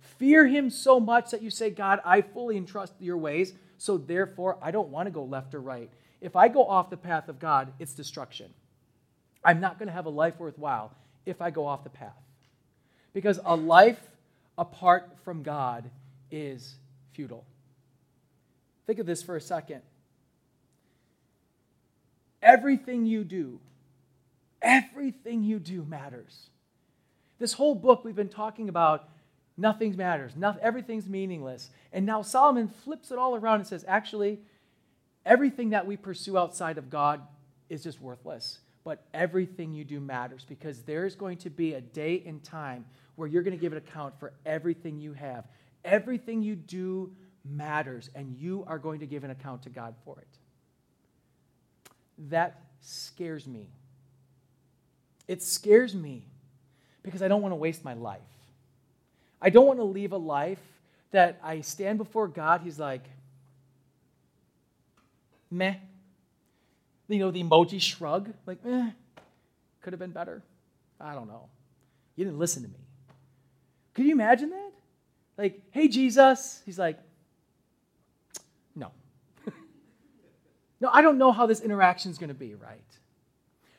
Fear 0.00 0.46
Him 0.46 0.70
so 0.70 1.00
much 1.00 1.30
that 1.30 1.42
you 1.42 1.50
say, 1.50 1.70
God, 1.70 2.00
I 2.04 2.20
fully 2.20 2.56
entrust 2.56 2.92
your 3.00 3.16
ways, 3.16 3.54
so 3.78 3.96
therefore 3.96 4.58
I 4.62 4.70
don't 4.70 4.90
want 4.90 5.06
to 5.06 5.10
go 5.10 5.24
left 5.24 5.54
or 5.54 5.60
right. 5.60 5.90
If 6.20 6.36
I 6.36 6.48
go 6.48 6.66
off 6.66 6.90
the 6.90 6.96
path 6.96 7.28
of 7.28 7.38
God, 7.38 7.72
it's 7.78 7.94
destruction. 7.94 8.52
I'm 9.44 9.60
not 9.60 9.78
going 9.78 9.88
to 9.88 9.92
have 9.92 10.06
a 10.06 10.10
life 10.10 10.38
worthwhile 10.38 10.92
if 11.24 11.40
I 11.40 11.50
go 11.50 11.66
off 11.66 11.84
the 11.84 11.90
path. 11.90 12.16
Because 13.12 13.40
a 13.44 13.56
life 13.56 14.00
apart 14.58 15.10
from 15.24 15.42
God 15.42 15.90
is 16.30 16.74
futile. 17.12 17.44
Think 18.86 18.98
of 18.98 19.06
this 19.06 19.22
for 19.22 19.36
a 19.36 19.40
second. 19.40 19.82
Everything 22.42 23.06
you 23.06 23.24
do, 23.24 23.60
everything 24.62 25.42
you 25.42 25.58
do 25.58 25.84
matters. 25.84 26.50
This 27.38 27.52
whole 27.52 27.74
book 27.74 28.04
we've 28.04 28.16
been 28.16 28.28
talking 28.28 28.68
about 28.68 29.08
nothing 29.56 29.96
matters, 29.96 30.32
everything's 30.60 31.08
meaningless. 31.08 31.70
And 31.92 32.06
now 32.06 32.22
Solomon 32.22 32.68
flips 32.68 33.10
it 33.10 33.18
all 33.18 33.34
around 33.34 33.60
and 33.60 33.66
says, 33.66 33.84
actually, 33.86 34.40
everything 35.24 35.70
that 35.70 35.86
we 35.86 35.96
pursue 35.96 36.38
outside 36.38 36.78
of 36.78 36.90
God 36.90 37.20
is 37.68 37.82
just 37.82 38.00
worthless. 38.00 38.60
But 38.82 39.04
everything 39.12 39.74
you 39.74 39.84
do 39.84 40.00
matters 40.00 40.44
because 40.48 40.82
there's 40.82 41.14
going 41.14 41.36
to 41.38 41.50
be 41.50 41.74
a 41.74 41.80
day 41.80 42.22
and 42.26 42.42
time 42.42 42.86
where 43.16 43.28
you're 43.28 43.42
going 43.42 43.56
to 43.56 43.60
give 43.60 43.72
an 43.72 43.78
account 43.78 44.18
for 44.18 44.32
everything 44.46 44.98
you 44.98 45.12
have. 45.12 45.46
Everything 45.84 46.42
you 46.42 46.56
do 46.56 47.12
matters, 47.44 48.10
and 48.14 48.36
you 48.36 48.64
are 48.66 48.78
going 48.78 49.00
to 49.00 49.06
give 49.06 49.24
an 49.24 49.30
account 49.30 49.62
to 49.62 49.70
God 49.70 49.94
for 50.04 50.18
it. 50.18 50.28
That 52.30 52.60
scares 52.80 53.46
me. 53.46 53.68
It 55.26 55.42
scares 55.42 55.94
me 55.94 56.26
because 57.02 57.22
I 57.22 57.28
don't 57.28 57.42
want 57.42 57.52
to 57.52 57.56
waste 57.56 57.84
my 57.84 57.94
life. 57.94 58.20
I 59.40 59.50
don't 59.50 59.66
want 59.66 59.78
to 59.78 59.84
leave 59.84 60.12
a 60.12 60.18
life 60.18 60.60
that 61.12 61.38
I 61.42 61.60
stand 61.62 61.98
before 61.98 62.28
God, 62.28 62.60
He's 62.62 62.78
like, 62.78 63.04
meh. 65.50 65.74
You 67.08 67.18
know, 67.18 67.30
the 67.30 67.42
emoji 67.42 67.80
shrug, 67.80 68.32
like, 68.46 68.58
eh, 68.64 68.90
could 69.80 69.92
have 69.92 70.00
been 70.00 70.12
better. 70.12 70.42
I 71.00 71.14
don't 71.14 71.26
know. 71.26 71.48
You 72.16 72.24
didn't 72.24 72.38
listen 72.38 72.62
to 72.62 72.68
me. 72.68 72.78
Could 73.94 74.04
you 74.04 74.12
imagine 74.12 74.50
that? 74.50 74.70
Like, 75.36 75.60
hey, 75.70 75.88
Jesus. 75.88 76.62
He's 76.64 76.78
like, 76.78 76.98
no. 78.76 78.92
no, 80.80 80.90
I 80.92 81.02
don't 81.02 81.18
know 81.18 81.32
how 81.32 81.46
this 81.46 81.60
interaction 81.60 82.10
is 82.10 82.18
going 82.18 82.28
to 82.28 82.34
be, 82.34 82.54
right? 82.54 82.80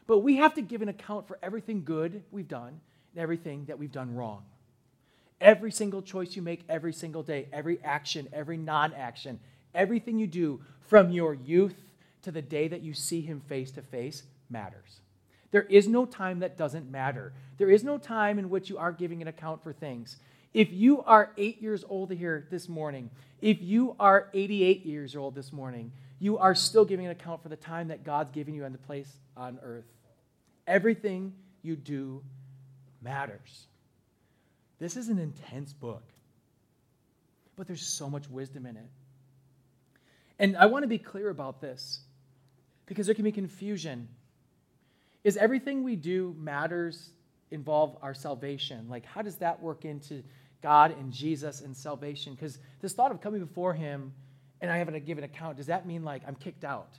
But 0.07 0.19
we 0.19 0.37
have 0.37 0.55
to 0.55 0.61
give 0.61 0.81
an 0.81 0.89
account 0.89 1.27
for 1.27 1.39
everything 1.41 1.83
good 1.83 2.23
we've 2.31 2.47
done 2.47 2.81
and 3.13 3.21
everything 3.21 3.65
that 3.65 3.77
we've 3.77 3.91
done 3.91 4.15
wrong. 4.15 4.43
Every 5.39 5.71
single 5.71 6.01
choice 6.01 6.35
you 6.35 6.41
make 6.41 6.63
every 6.67 6.93
single 6.93 7.23
day, 7.23 7.47
every 7.53 7.79
action, 7.83 8.27
every 8.33 8.57
non 8.57 8.93
action, 8.93 9.39
everything 9.73 10.17
you 10.17 10.27
do 10.27 10.61
from 10.87 11.11
your 11.11 11.33
youth 11.33 11.75
to 12.23 12.31
the 12.31 12.41
day 12.41 12.67
that 12.67 12.81
you 12.81 12.93
see 12.93 13.21
him 13.21 13.41
face 13.41 13.71
to 13.71 13.81
face 13.81 14.23
matters. 14.49 14.99
There 15.51 15.63
is 15.63 15.87
no 15.87 16.05
time 16.05 16.39
that 16.39 16.57
doesn't 16.57 16.89
matter. 16.89 17.33
There 17.57 17.69
is 17.69 17.83
no 17.83 17.97
time 17.97 18.39
in 18.39 18.49
which 18.49 18.69
you 18.69 18.77
aren't 18.77 18.97
giving 18.97 19.21
an 19.21 19.27
account 19.27 19.63
for 19.63 19.73
things. 19.73 20.17
If 20.53 20.71
you 20.71 21.01
are 21.03 21.31
eight 21.37 21.61
years 21.61 21.83
old 21.87 22.11
here 22.11 22.47
this 22.49 22.67
morning, 22.67 23.09
if 23.41 23.61
you 23.61 23.95
are 23.99 24.29
88 24.33 24.85
years 24.85 25.15
old 25.15 25.35
this 25.35 25.51
morning, 25.51 25.91
you 26.19 26.37
are 26.37 26.55
still 26.55 26.85
giving 26.85 27.05
an 27.05 27.11
account 27.11 27.41
for 27.41 27.49
the 27.49 27.55
time 27.55 27.87
that 27.87 28.03
God's 28.03 28.31
given 28.31 28.53
you 28.53 28.63
on 28.63 28.71
the 28.71 28.77
place 28.77 29.11
on 29.35 29.59
earth. 29.63 29.85
Everything 30.67 31.33
you 31.63 31.75
do 31.75 32.21
matters. 33.01 33.67
This 34.79 34.97
is 34.97 35.09
an 35.09 35.19
intense 35.19 35.73
book, 35.73 36.03
but 37.55 37.67
there's 37.67 37.85
so 37.85 38.09
much 38.09 38.29
wisdom 38.29 38.65
in 38.65 38.77
it. 38.77 38.89
And 40.41 40.57
I 40.57 40.65
want 40.65 40.81
to 40.81 40.87
be 40.87 40.97
clear 40.97 41.29
about 41.29 41.61
this 41.61 41.99
because 42.87 43.05
there 43.05 43.13
can 43.13 43.23
be 43.23 43.31
confusion. 43.31 44.07
Is 45.23 45.37
everything 45.37 45.83
we 45.83 45.95
do 45.95 46.35
matters 46.39 47.11
involve 47.51 47.95
our 48.01 48.15
salvation? 48.15 48.87
Like, 48.89 49.05
how 49.05 49.21
does 49.21 49.35
that 49.35 49.61
work 49.61 49.85
into 49.85 50.23
God 50.63 50.97
and 50.97 51.13
Jesus 51.13 51.61
and 51.61 51.77
salvation? 51.77 52.33
Because 52.33 52.57
this 52.81 52.93
thought 52.93 53.11
of 53.11 53.21
coming 53.21 53.39
before 53.39 53.75
Him 53.75 54.13
and 54.61 54.71
I 54.71 54.77
have 54.77 54.91
to 54.91 54.99
give 54.99 55.19
an 55.19 55.23
account, 55.23 55.57
does 55.57 55.67
that 55.67 55.85
mean 55.85 56.03
like 56.03 56.23
I'm 56.27 56.35
kicked 56.35 56.63
out? 56.63 56.97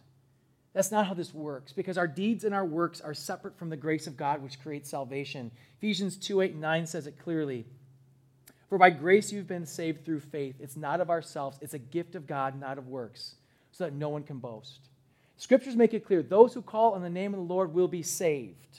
That's 0.72 0.92
not 0.92 1.09
how 1.09 1.14
this 1.14 1.35
works 1.35 1.72
because 1.72 1.98
our 1.98 2.07
deeds 2.07 2.44
and 2.44 2.55
our 2.55 2.64
works 2.64 3.00
are 3.00 3.12
separate 3.12 3.59
from 3.59 3.70
the 3.70 3.76
grace 3.76 4.07
of 4.07 4.16
God 4.16 4.40
which 4.40 4.61
creates 4.62 4.88
salvation. 4.88 5.50
Ephesians 5.78 6.16
2 6.16 6.42
8 6.42 6.52
and 6.52 6.61
9 6.61 6.87
says 6.87 7.09
it 7.09 7.18
clearly. 7.18 7.66
For 8.72 8.78
by 8.78 8.88
grace 8.88 9.30
you've 9.30 9.46
been 9.46 9.66
saved 9.66 10.02
through 10.02 10.20
faith. 10.20 10.54
It's 10.58 10.78
not 10.78 11.02
of 11.02 11.11
ourselves, 11.11 11.58
it's 11.61 11.74
a 11.74 11.78
gift 11.78 12.14
of 12.14 12.26
God, 12.26 12.58
not 12.58 12.78
of 12.78 12.88
works, 12.88 13.35
so 13.70 13.85
that 13.85 13.92
no 13.92 14.08
one 14.08 14.22
can 14.22 14.38
boast. 14.38 14.80
Scriptures 15.37 15.76
make 15.76 15.92
it 15.92 16.06
clear 16.06 16.22
those 16.22 16.54
who 16.54 16.62
call 16.62 16.94
on 16.94 17.02
the 17.02 17.11
name 17.11 17.35
of 17.35 17.38
the 17.38 17.54
Lord 17.54 17.74
will 17.74 17.87
be 17.87 18.02
saved. 18.02 18.78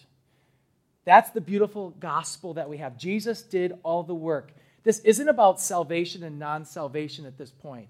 That's 1.05 1.29
the 1.29 1.41
beautiful 1.41 1.91
gospel 1.99 2.55
that 2.55 2.67
we 2.67 2.77
have. 2.77 2.97
Jesus 2.97 3.43
did 3.43 3.73
all 3.83 4.01
the 4.01 4.15
work. 4.15 4.53
This 4.83 4.97
isn't 5.01 5.29
about 5.29 5.61
salvation 5.61 6.23
and 6.23 6.39
non 6.39 6.65
salvation 6.65 7.27
at 7.27 7.37
this 7.37 7.51
point. 7.51 7.89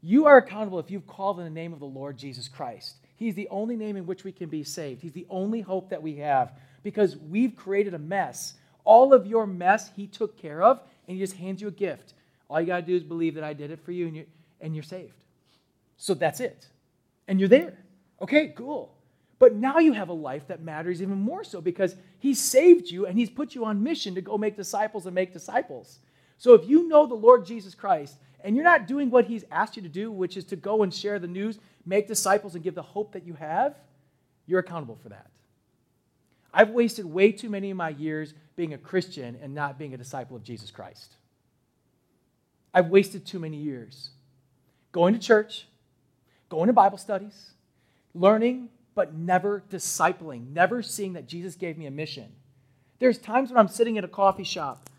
You 0.00 0.26
are 0.26 0.38
accountable 0.38 0.80
if 0.80 0.90
you've 0.90 1.06
called 1.06 1.38
in 1.38 1.44
the 1.44 1.50
name 1.50 1.72
of 1.72 1.78
the 1.78 1.86
Lord 1.86 2.18
Jesus 2.18 2.48
Christ. 2.48 2.96
He's 3.14 3.36
the 3.36 3.46
only 3.48 3.76
name 3.76 3.96
in 3.96 4.06
which 4.06 4.24
we 4.24 4.32
can 4.32 4.48
be 4.48 4.64
saved. 4.64 5.02
He's 5.02 5.12
the 5.12 5.28
only 5.30 5.60
hope 5.60 5.90
that 5.90 6.02
we 6.02 6.16
have 6.16 6.58
because 6.82 7.16
we've 7.16 7.54
created 7.54 7.94
a 7.94 7.98
mess. 8.00 8.54
All 8.82 9.14
of 9.14 9.28
your 9.28 9.46
mess, 9.46 9.92
He 9.94 10.08
took 10.08 10.36
care 10.36 10.60
of, 10.60 10.80
and 11.06 11.16
He 11.16 11.22
just 11.22 11.36
hands 11.36 11.60
you 11.60 11.68
a 11.68 11.72
gift. 11.72 12.14
All 12.48 12.60
you 12.60 12.66
got 12.66 12.80
to 12.80 12.86
do 12.86 12.94
is 12.94 13.02
believe 13.02 13.34
that 13.34 13.44
I 13.44 13.52
did 13.52 13.70
it 13.70 13.80
for 13.84 13.92
you, 13.92 14.06
and 14.06 14.16
you're, 14.16 14.26
and 14.60 14.74
you're 14.74 14.82
saved. 14.82 15.24
So 15.96 16.14
that's 16.14 16.40
it. 16.40 16.66
And 17.28 17.38
you're 17.38 17.48
there. 17.48 17.78
Okay, 18.20 18.48
cool. 18.56 18.94
But 19.38 19.56
now 19.56 19.78
you 19.78 19.92
have 19.92 20.08
a 20.08 20.12
life 20.12 20.46
that 20.46 20.62
matters 20.62 21.02
even 21.02 21.18
more 21.18 21.42
so 21.42 21.60
because 21.60 21.96
He 22.20 22.32
saved 22.32 22.90
you 22.90 23.06
and 23.06 23.18
He's 23.18 23.30
put 23.30 23.54
you 23.54 23.64
on 23.64 23.82
mission 23.82 24.14
to 24.14 24.20
go 24.20 24.38
make 24.38 24.56
disciples 24.56 25.06
and 25.06 25.14
make 25.14 25.32
disciples. 25.32 25.98
So 26.38 26.54
if 26.54 26.68
you 26.68 26.86
know 26.88 27.06
the 27.06 27.14
Lord 27.14 27.44
Jesus 27.44 27.74
Christ 27.74 28.18
and 28.44 28.54
you're 28.54 28.64
not 28.64 28.86
doing 28.86 29.10
what 29.10 29.24
He's 29.24 29.44
asked 29.50 29.76
you 29.76 29.82
to 29.82 29.88
do, 29.88 30.12
which 30.12 30.36
is 30.36 30.44
to 30.44 30.56
go 30.56 30.84
and 30.84 30.94
share 30.94 31.18
the 31.18 31.26
news, 31.26 31.58
make 31.84 32.06
disciples, 32.06 32.54
and 32.54 32.62
give 32.62 32.76
the 32.76 32.82
hope 32.82 33.12
that 33.12 33.26
you 33.26 33.34
have, 33.34 33.74
you're 34.46 34.60
accountable 34.60 34.98
for 35.02 35.08
that. 35.08 35.26
I've 36.52 36.70
wasted 36.70 37.06
way 37.06 37.32
too 37.32 37.48
many 37.48 37.70
of 37.70 37.76
my 37.76 37.90
years 37.90 38.34
being 38.56 38.74
a 38.74 38.78
Christian 38.78 39.38
and 39.40 39.54
not 39.54 39.78
being 39.78 39.94
a 39.94 39.96
disciple 39.96 40.36
of 40.36 40.42
Jesus 40.42 40.70
Christ. 40.70 41.16
I've 42.74 42.88
wasted 42.88 43.26
too 43.26 43.38
many 43.38 43.56
years 43.56 44.10
going 44.92 45.14
to 45.14 45.20
church, 45.20 45.66
going 46.50 46.66
to 46.66 46.72
Bible 46.72 46.98
studies, 46.98 47.52
learning, 48.14 48.68
but 48.94 49.14
never 49.14 49.62
discipling, 49.70 50.52
never 50.52 50.82
seeing 50.82 51.14
that 51.14 51.26
Jesus 51.26 51.54
gave 51.54 51.78
me 51.78 51.86
a 51.86 51.90
mission. 51.90 52.30
There's 52.98 53.16
times 53.18 53.50
when 53.50 53.58
I'm 53.58 53.68
sitting 53.68 53.96
at 53.96 54.04
a 54.04 54.08
coffee 54.08 54.44
shop. 54.44 54.90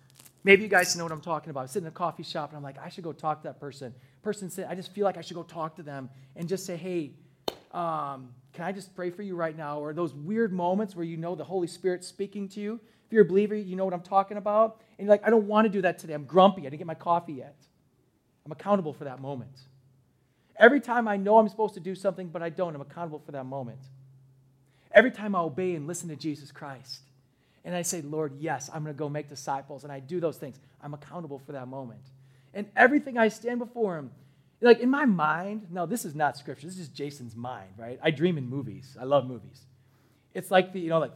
Maybe 0.44 0.64
you 0.64 0.68
guys 0.68 0.96
know 0.96 1.04
what 1.04 1.12
I'm 1.12 1.22
talking 1.22 1.52
about. 1.52 1.62
I'm 1.62 1.68
sitting 1.68 1.86
in 1.86 1.92
a 1.94 1.96
coffee 1.96 2.24
shop 2.24 2.50
and 2.50 2.58
I'm 2.58 2.64
like, 2.64 2.78
I 2.84 2.90
should 2.90 3.04
go 3.04 3.14
talk 3.14 3.44
to 3.44 3.48
that 3.48 3.60
person. 3.60 3.94
Person 4.24 4.50
said, 4.50 4.68
I 4.70 4.76
just 4.76 4.92
feel 4.94 5.06
like 5.06 5.18
I 5.18 5.22
should 5.22 5.36
go 5.36 5.44
talk 5.44 5.76
to 5.76 5.84
them 5.84 6.10
and 6.36 6.50
just 6.50 6.66
say, 6.66 6.76
hey, 6.76 7.12
um, 7.74 8.30
can 8.54 8.66
I 8.66 8.72
just 8.72 8.96
pray 8.96 9.10
for 9.10 9.24
you 9.24 9.36
right 9.36 9.56
now? 9.56 9.80
Or 9.80 9.94
those 9.94 10.14
weird 10.14 10.54
moments 10.54 10.96
where 10.96 11.06
you 11.06 11.18
know 11.18 11.36
the 11.36 11.44
Holy 11.44 11.68
Spirit 11.68 12.04
speaking 12.04 12.48
to 12.50 12.60
you. 12.60 12.80
If 13.06 13.12
you're 13.12 13.24
a 13.24 13.28
believer, 13.28 13.56
you 13.56 13.76
know 13.76 13.86
what 13.86 13.94
I'm 13.94 14.02
talking 14.02 14.38
about. 14.38 14.82
And 14.98 15.06
you're 15.06 15.14
like, 15.14 15.26
I 15.26 15.30
don't 15.30 15.48
want 15.48 15.66
to 15.66 15.70
do 15.70 15.82
that 15.82 16.00
today. 16.00 16.14
I'm 16.14 16.26
grumpy. 16.26 16.62
I 16.62 16.66
didn't 16.66 16.78
get 16.78 16.88
my 16.88 16.94
coffee 16.94 17.34
yet. 17.34 17.56
I'm 18.46 18.52
accountable 18.52 18.94
for 18.94 19.06
that 19.06 19.20
moment. 19.20 19.58
Every 20.58 20.80
time 20.80 21.08
I 21.08 21.18
know 21.18 21.38
I'm 21.40 21.50
supposed 21.50 21.74
to 21.74 21.80
do 21.80 21.96
something, 21.96 22.28
but 22.28 22.44
I 22.44 22.50
don't, 22.50 22.76
I'm 22.76 22.82
accountable 22.82 23.20
for 23.20 23.32
that 23.32 23.46
moment. 23.46 23.80
Every 24.92 25.12
time 25.12 25.36
I 25.36 25.40
obey 25.40 25.74
and 25.74 25.88
listen 25.88 26.10
to 26.10 26.16
Jesus 26.16 26.52
Christ, 26.52 27.02
and 27.66 27.76
I 27.76 27.82
say, 27.82 28.02
Lord, 28.02 28.34
yes, 28.40 28.70
I'm 28.72 28.84
going 28.84 28.94
to 28.94 28.98
go 28.98 29.10
make 29.10 29.30
disciples, 29.30 29.84
and 29.84 29.92
I 29.92 30.00
do 30.00 30.20
those 30.20 30.38
things, 30.38 30.60
I'm 30.82 30.94
accountable 30.94 31.40
for 31.40 31.54
that 31.54 31.68
moment. 31.68 32.02
And 32.54 32.68
everything 32.76 33.18
I 33.18 33.30
stand 33.30 33.60
before 33.60 33.98
Him, 33.98 34.12
like 34.64 34.80
in 34.80 34.90
my 34.90 35.06
mind, 35.06 35.68
no, 35.70 35.86
this 35.86 36.06
is 36.06 36.16
not 36.16 36.38
scripture. 36.38 36.68
This 36.68 36.80
is 36.80 36.88
Jason's 36.88 37.36
mind, 37.36 37.72
right? 37.78 38.00
I 38.02 38.12
dream 38.12 38.38
in 38.38 38.50
movies. 38.50 38.98
I 39.00 39.04
love 39.04 39.28
movies. 39.28 39.62
It's 40.34 40.50
like 40.50 40.74
the, 40.74 40.80
you 40.80 40.90
know, 40.90 41.00
like, 41.00 41.14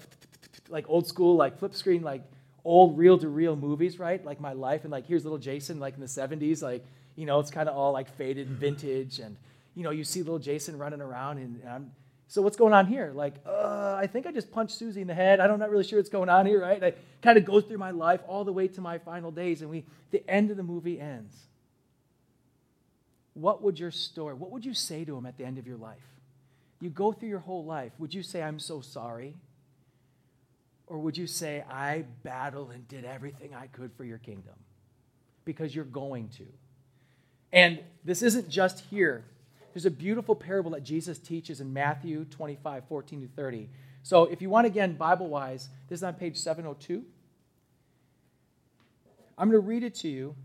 like 0.70 0.86
old 0.88 1.08
school, 1.08 1.36
like 1.36 1.58
flip 1.58 1.74
screen, 1.74 2.04
like 2.04 2.24
old 2.64 2.98
reel 2.98 3.18
to 3.18 3.30
reel 3.30 3.56
movies, 3.56 3.98
right? 3.98 4.24
Like 4.24 4.40
my 4.42 4.54
life, 4.54 4.84
and 4.84 4.92
like 4.92 5.08
here's 5.08 5.24
little 5.24 5.40
Jason, 5.40 5.80
like 5.80 5.96
in 5.96 6.02
the 6.02 6.08
70s, 6.08 6.62
like 6.62 6.86
you 7.16 7.26
know, 7.26 7.40
it's 7.40 7.50
kind 7.50 7.68
of 7.68 7.76
all 7.76 7.94
like 7.94 8.16
faded 8.16 8.48
and 8.48 8.58
vintage, 8.58 9.20
and 9.20 9.38
you 9.76 9.84
know, 9.84 9.92
you 9.92 10.04
see 10.04 10.20
little 10.20 10.40
Jason 10.40 10.78
running 10.78 11.02
around, 11.02 11.38
and, 11.38 11.60
and 11.62 11.70
I'm, 11.70 11.92
so 12.28 12.42
what's 12.42 12.58
going 12.58 12.74
on 12.74 12.88
here? 12.88 13.12
Like, 13.16 13.36
uh, 13.46 13.96
I 13.98 14.08
think 14.08 14.28
I 14.28 14.32
just 14.32 14.52
punched 14.52 14.76
Susie 14.76 15.02
in 15.02 15.08
the 15.08 15.14
head. 15.14 15.40
I'm 15.40 15.58
not 15.60 15.70
really 15.70 15.86
sure 15.86 15.98
what's 15.98 16.10
going 16.10 16.30
on 16.30 16.46
here, 16.46 16.62
right? 16.62 16.84
I 16.84 16.94
kind 17.22 17.38
of 17.38 17.46
go 17.46 17.62
through 17.62 17.78
my 17.78 17.92
life 17.92 18.20
all 18.28 18.44
the 18.44 18.52
way 18.52 18.68
to 18.68 18.82
my 18.82 18.98
final 18.98 19.32
days, 19.32 19.62
and 19.62 19.70
we, 19.72 19.86
the 20.12 20.30
end 20.30 20.52
of 20.52 20.58
the 20.58 20.64
movie 20.64 21.00
ends. 21.00 21.48
What 23.38 23.62
would 23.62 23.80
your 23.80 23.92
story? 23.92 24.34
What 24.34 24.50
would 24.52 24.66
you 24.66 24.74
say 24.74 25.06
to 25.06 25.16
him 25.16 25.28
at 25.28 25.38
the 25.38 25.46
end 25.46 25.60
of 25.60 25.68
your 25.68 25.78
life? 25.78 26.02
You 26.82 26.90
go 26.90 27.12
through 27.12 27.30
your 27.30 27.40
whole 27.40 27.64
life. 27.64 27.92
Would 28.00 28.14
you 28.14 28.24
say, 28.24 28.42
"I'm 28.42 28.60
so 28.60 28.82
sorry"? 28.82 29.36
Or 30.88 30.98
would 31.00 31.18
you 31.18 31.28
say, 31.28 31.64
I 31.70 32.06
battled 32.24 32.72
and 32.72 32.88
did 32.88 33.04
everything 33.04 33.54
I 33.54 33.68
could 33.68 33.92
for 33.98 34.06
your 34.06 34.18
kingdom? 34.18 34.54
Because 35.44 35.76
you're 35.76 35.86
going 35.86 36.30
to. 36.38 36.46
And 37.52 37.80
this 38.06 38.22
isn't 38.22 38.50
just 38.50 38.86
here. 38.86 39.26
There's 39.74 39.86
a 39.86 39.92
beautiful 39.92 40.34
parable 40.34 40.72
that 40.72 40.84
Jesus 40.84 41.20
teaches 41.20 41.60
in 41.60 41.74
Matthew 41.74 42.26
25, 42.26 42.86
14 42.88 43.22
to 43.22 43.28
30. 43.36 43.70
So 44.02 44.24
if 44.24 44.42
you 44.42 44.50
want, 44.50 44.66
again, 44.66 44.96
Bible 44.96 45.28
wise, 45.28 45.68
this 45.90 46.00
is 46.00 46.04
on 46.04 46.14
page 46.14 46.38
702. 46.38 47.04
I'm 49.38 49.52
going 49.52 49.62
to 49.62 49.68
read 49.68 49.84
it 49.84 49.94
to 49.96 50.08
you. 50.08 50.36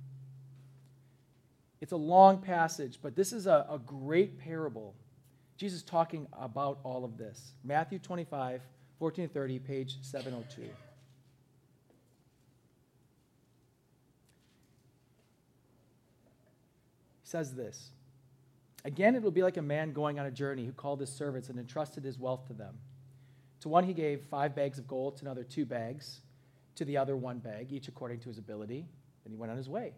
It's 1.83 1.91
a 1.91 1.97
long 1.97 2.39
passage, 2.39 3.01
but 3.03 3.17
this 3.17 3.33
is 3.33 3.49
a, 3.49 3.67
a 3.69 3.77
great 3.85 4.39
parable. 4.39 4.95
Jesus 5.57 5.83
talking 5.83 6.29
about 6.33 6.79
all 6.85 7.05
of 7.05 7.19
this. 7.19 7.55
Matthew 7.65 7.99
25, 7.99 8.63
14 9.01 9.27
to 9.27 9.35
30, 9.35 9.59
page 9.59 9.97
702. 10.01 10.63
says 17.25 17.55
this 17.55 17.91
Again, 18.85 19.17
it 19.17 19.23
will 19.23 19.33
be 19.33 19.43
like 19.43 19.57
a 19.57 19.63
man 19.63 19.93
going 19.93 20.21
on 20.21 20.27
a 20.27 20.31
journey 20.31 20.65
who 20.65 20.73
called 20.73 21.01
his 21.01 21.11
servants 21.11 21.49
and 21.49 21.59
entrusted 21.59 22.05
his 22.05 22.17
wealth 22.17 22.47
to 22.47 22.53
them. 22.53 22.77
To 23.63 23.69
one 23.69 23.83
he 23.83 23.93
gave 23.93 24.23
five 24.31 24.55
bags 24.55 24.79
of 24.79 24.87
gold, 24.87 25.17
to 25.17 25.25
another 25.25 25.43
two 25.43 25.65
bags, 25.65 26.21
to 26.77 26.85
the 26.85 26.97
other 26.97 27.17
one 27.17 27.39
bag, 27.39 27.73
each 27.73 27.89
according 27.89 28.21
to 28.21 28.29
his 28.29 28.39
ability. 28.39 28.87
Then 29.25 29.33
he 29.33 29.37
went 29.37 29.51
on 29.51 29.57
his 29.57 29.69
way. 29.69 29.95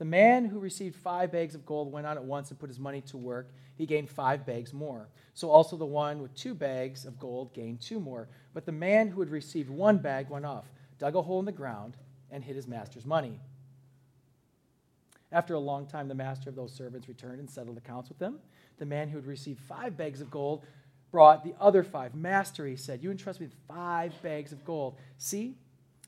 The 0.00 0.06
man 0.06 0.46
who 0.46 0.58
received 0.58 0.96
five 0.96 1.30
bags 1.30 1.54
of 1.54 1.66
gold 1.66 1.92
went 1.92 2.06
on 2.06 2.16
at 2.16 2.24
once 2.24 2.48
and 2.48 2.58
put 2.58 2.70
his 2.70 2.78
money 2.78 3.02
to 3.02 3.18
work. 3.18 3.50
He 3.76 3.84
gained 3.84 4.08
five 4.08 4.46
bags 4.46 4.72
more. 4.72 5.10
So 5.34 5.50
also 5.50 5.76
the 5.76 5.84
one 5.84 6.22
with 6.22 6.34
two 6.34 6.54
bags 6.54 7.04
of 7.04 7.20
gold 7.20 7.52
gained 7.52 7.82
two 7.82 8.00
more. 8.00 8.26
But 8.54 8.64
the 8.64 8.72
man 8.72 9.08
who 9.08 9.20
had 9.20 9.28
received 9.28 9.68
one 9.68 9.98
bag 9.98 10.30
went 10.30 10.46
off, 10.46 10.64
dug 10.98 11.16
a 11.16 11.20
hole 11.20 11.38
in 11.38 11.44
the 11.44 11.52
ground, 11.52 11.98
and 12.30 12.42
hid 12.42 12.56
his 12.56 12.66
master's 12.66 13.04
money. 13.04 13.40
After 15.30 15.52
a 15.52 15.60
long 15.60 15.84
time, 15.84 16.08
the 16.08 16.14
master 16.14 16.48
of 16.48 16.56
those 16.56 16.72
servants 16.72 17.06
returned 17.06 17.38
and 17.38 17.50
settled 17.50 17.76
accounts 17.76 18.08
with 18.08 18.18
them. 18.18 18.38
The 18.78 18.86
man 18.86 19.10
who 19.10 19.18
had 19.18 19.26
received 19.26 19.60
five 19.60 19.98
bags 19.98 20.22
of 20.22 20.30
gold 20.30 20.64
brought 21.10 21.44
the 21.44 21.54
other 21.60 21.84
five. 21.84 22.14
Master, 22.14 22.66
he 22.66 22.76
said, 22.76 23.02
you 23.02 23.10
entrust 23.10 23.38
me 23.38 23.48
with 23.48 23.56
five 23.68 24.14
bags 24.22 24.50
of 24.50 24.64
gold. 24.64 24.96
See, 25.18 25.56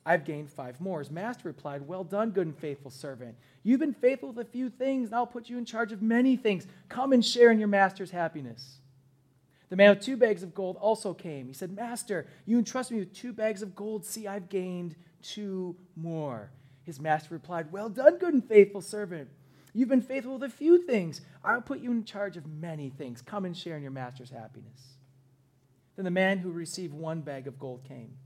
I've 0.04 0.24
gained 0.24 0.50
five 0.50 0.80
more. 0.80 0.98
His 0.98 1.10
master 1.10 1.48
replied, 1.48 1.86
Well 1.86 2.04
done, 2.04 2.30
good 2.30 2.46
and 2.46 2.58
faithful 2.58 2.90
servant. 2.90 3.36
You've 3.62 3.80
been 3.80 3.94
faithful 3.94 4.32
with 4.32 4.46
a 4.46 4.50
few 4.50 4.68
things, 4.68 5.08
and 5.08 5.14
I'll 5.14 5.26
put 5.26 5.48
you 5.48 5.58
in 5.58 5.64
charge 5.64 5.92
of 5.92 6.02
many 6.02 6.36
things. 6.36 6.66
Come 6.88 7.12
and 7.12 7.24
share 7.24 7.50
in 7.50 7.58
your 7.58 7.68
master's 7.68 8.10
happiness. 8.10 8.78
The 9.68 9.76
man 9.76 9.90
with 9.90 10.04
two 10.04 10.16
bags 10.16 10.42
of 10.42 10.54
gold 10.54 10.76
also 10.76 11.14
came. 11.14 11.46
He 11.46 11.54
said, 11.54 11.74
Master, 11.74 12.26
you 12.44 12.58
entrust 12.58 12.90
me 12.90 12.98
with 12.98 13.14
two 13.14 13.32
bags 13.32 13.62
of 13.62 13.76
gold. 13.76 14.04
See, 14.04 14.26
I've 14.26 14.48
gained 14.48 14.96
two 15.22 15.76
more. 15.96 16.50
His 16.82 17.00
master 17.00 17.32
replied, 17.32 17.70
Well 17.70 17.88
done, 17.88 18.18
good 18.18 18.34
and 18.34 18.44
faithful 18.44 18.82
servant. 18.82 19.30
You've 19.72 19.88
been 19.88 20.02
faithful 20.02 20.34
with 20.34 20.42
a 20.42 20.54
few 20.54 20.84
things. 20.84 21.22
I'll 21.44 21.62
put 21.62 21.80
you 21.80 21.90
in 21.92 22.04
charge 22.04 22.36
of 22.36 22.46
many 22.46 22.90
things. 22.90 23.22
Come 23.22 23.44
and 23.44 23.56
share 23.56 23.76
in 23.76 23.82
your 23.82 23.92
master's 23.92 24.30
happiness. 24.30 24.96
Then 25.96 26.04
the 26.04 26.10
man 26.10 26.38
who 26.38 26.50
received 26.50 26.92
one 26.92 27.20
bag 27.20 27.46
of 27.46 27.58
gold 27.58 27.84
came. 27.86 28.16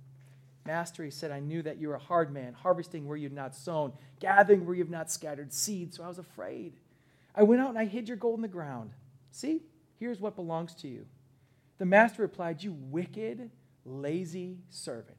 Master, 0.66 1.04
he 1.04 1.10
said, 1.10 1.30
I 1.30 1.40
knew 1.40 1.62
that 1.62 1.78
you 1.78 1.88
were 1.88 1.94
a 1.94 2.00
hard 2.00 2.32
man, 2.32 2.54
harvesting 2.54 3.06
where 3.06 3.16
you've 3.16 3.32
not 3.32 3.54
sown, 3.54 3.92
gathering 4.20 4.66
where 4.66 4.74
you've 4.74 4.90
not 4.90 5.10
scattered 5.10 5.52
seed, 5.52 5.94
so 5.94 6.02
I 6.02 6.08
was 6.08 6.18
afraid. 6.18 6.74
I 7.34 7.42
went 7.42 7.60
out 7.60 7.70
and 7.70 7.78
I 7.78 7.84
hid 7.84 8.08
your 8.08 8.16
gold 8.16 8.38
in 8.38 8.42
the 8.42 8.48
ground. 8.48 8.90
See, 9.30 9.62
here's 9.98 10.20
what 10.20 10.36
belongs 10.36 10.74
to 10.76 10.88
you. 10.88 11.06
The 11.78 11.84
master 11.84 12.22
replied, 12.22 12.62
You 12.62 12.72
wicked, 12.72 13.50
lazy 13.84 14.58
servant. 14.70 15.18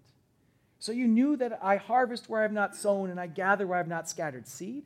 So 0.80 0.92
you 0.92 1.08
knew 1.08 1.36
that 1.38 1.60
I 1.64 1.78
harvest 1.78 2.30
where 2.30 2.42
I 2.42 2.44
have 2.44 2.52
not 2.52 2.76
sown 2.76 3.10
and 3.10 3.20
I 3.20 3.28
gather 3.28 3.66
where 3.66 3.78
I 3.78 3.80
have 3.80 3.88
not 3.88 4.10
scattered 4.10 4.48
seed? 4.48 4.84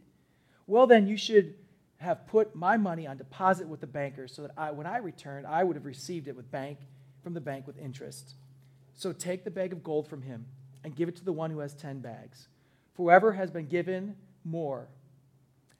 Well, 0.67 0.87
then 0.87 1.07
you 1.07 1.17
should 1.17 1.55
have 1.97 2.25
put 2.27 2.55
my 2.55 2.77
money 2.77 3.05
on 3.05 3.17
deposit 3.17 3.67
with 3.67 3.79
the 3.79 3.87
banker 3.87 4.27
so 4.27 4.43
that 4.43 4.51
I, 4.57 4.71
when 4.71 4.87
I 4.87 4.97
returned, 4.97 5.45
I 5.45 5.63
would 5.63 5.75
have 5.75 5.85
received 5.85 6.27
it 6.27 6.35
with 6.35 6.49
bank, 6.51 6.79
from 7.23 7.33
the 7.33 7.41
bank 7.41 7.67
with 7.67 7.77
interest. 7.77 8.35
So 8.93 9.11
take 9.13 9.43
the 9.43 9.51
bag 9.51 9.73
of 9.73 9.83
gold 9.83 10.07
from 10.07 10.21
him 10.21 10.45
and 10.83 10.95
give 10.95 11.09
it 11.09 11.15
to 11.17 11.25
the 11.25 11.33
one 11.33 11.51
who 11.51 11.59
has 11.59 11.73
ten 11.73 11.99
bags. 11.99 12.47
For 12.93 13.03
whoever 13.03 13.33
has 13.33 13.49
been 13.51 13.67
given 13.67 14.15
more, 14.43 14.87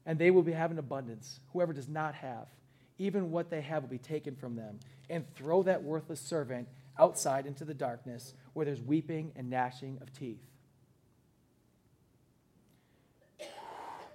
and 0.06 0.17
they 0.17 0.32
will 0.32 0.43
be 0.43 0.54
having 0.54 0.78
abundance. 0.78 1.39
Whoever 1.54 1.74
does 1.74 1.88
not 1.88 2.15
have, 2.15 2.47
even 2.97 3.32
what 3.32 3.50
they 3.50 3.62
have 3.62 3.84
will 3.84 3.89
be 3.89 3.97
taken 3.97 4.36
from 4.36 4.56
them, 4.56 4.80
and 5.10 5.26
throw 5.36 5.63
that 5.63 5.84
worthless 5.84 6.19
servant 6.19 6.67
outside 6.97 7.45
into 7.45 7.65
the 7.65 7.74
darkness 7.74 8.34
where 8.54 8.65
there's 8.65 8.82
weeping 8.82 9.32
and 9.36 9.50
gnashing 9.50 9.97
of 10.02 10.13
teeth. 10.13 10.41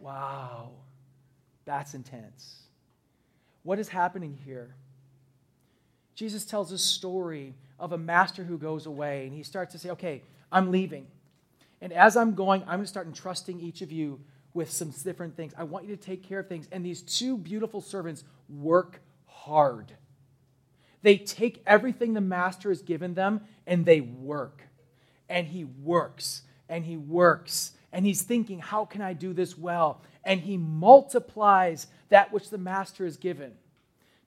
Wow, 0.01 0.71
that's 1.65 1.95
intense. 1.95 2.63
What 3.63 3.79
is 3.79 3.89
happening 3.89 4.39
here? 4.45 4.77
Jesus 6.17 6.45
tells 6.45 6.73
a 6.73 6.79
story 6.79 7.55
of 7.79 7.93
a 7.93 7.99
master 7.99 8.43
who 8.43 8.59
goes 8.59 8.87
away, 8.87 9.27
and 9.27 9.35
he 9.35 9.45
starts 9.45 9.73
to 9.73 9.79
say, 9.79 9.91
Okay, 9.91 10.23
I'm 10.51 10.73
leaving. 10.73 11.07
And 11.81 11.93
as 11.93 12.17
I'm 12.17 12.35
going, 12.35 12.63
I'm 12.63 12.79
going 12.79 12.81
to 12.81 12.87
start 12.87 13.07
entrusting 13.07 13.61
each 13.61 13.83
of 13.83 13.93
you 13.93 14.19
with 14.55 14.71
some 14.73 14.91
different 14.91 15.37
things. 15.37 15.53
I 15.57 15.65
want 15.65 15.87
you 15.87 15.95
to 15.95 16.03
take 16.03 16.23
care 16.23 16.41
of 16.41 16.49
things. 16.49 16.67
And 16.73 16.85
these 16.85 17.03
two 17.03 17.37
beautiful 17.37 17.83
servants 17.83 18.25
work 18.49 19.01
hard. 19.27 19.93
They 21.03 21.19
take 21.19 21.63
everything 21.67 22.15
the 22.15 22.23
master 22.23 22.71
has 22.71 22.81
given 22.81 23.13
them 23.13 23.43
and 23.67 23.85
they 23.85 24.01
work. 24.01 24.63
And 25.29 25.47
he 25.47 25.65
works 25.65 26.43
and 26.69 26.85
he 26.85 26.97
works. 26.97 27.73
And 27.93 28.07
he's 28.07 28.23
thinking, 28.23 28.59
how 28.59 28.87
can 28.87 29.03
I 29.03 29.13
do 29.13 29.35
this 29.35 29.57
well? 29.57 30.01
And 30.25 30.41
he 30.41 30.57
multiplies 30.57 31.87
that 32.09 32.33
which 32.33 32.49
the 32.49 32.59
master 32.59 33.05
has 33.05 33.19
given. 33.19 33.53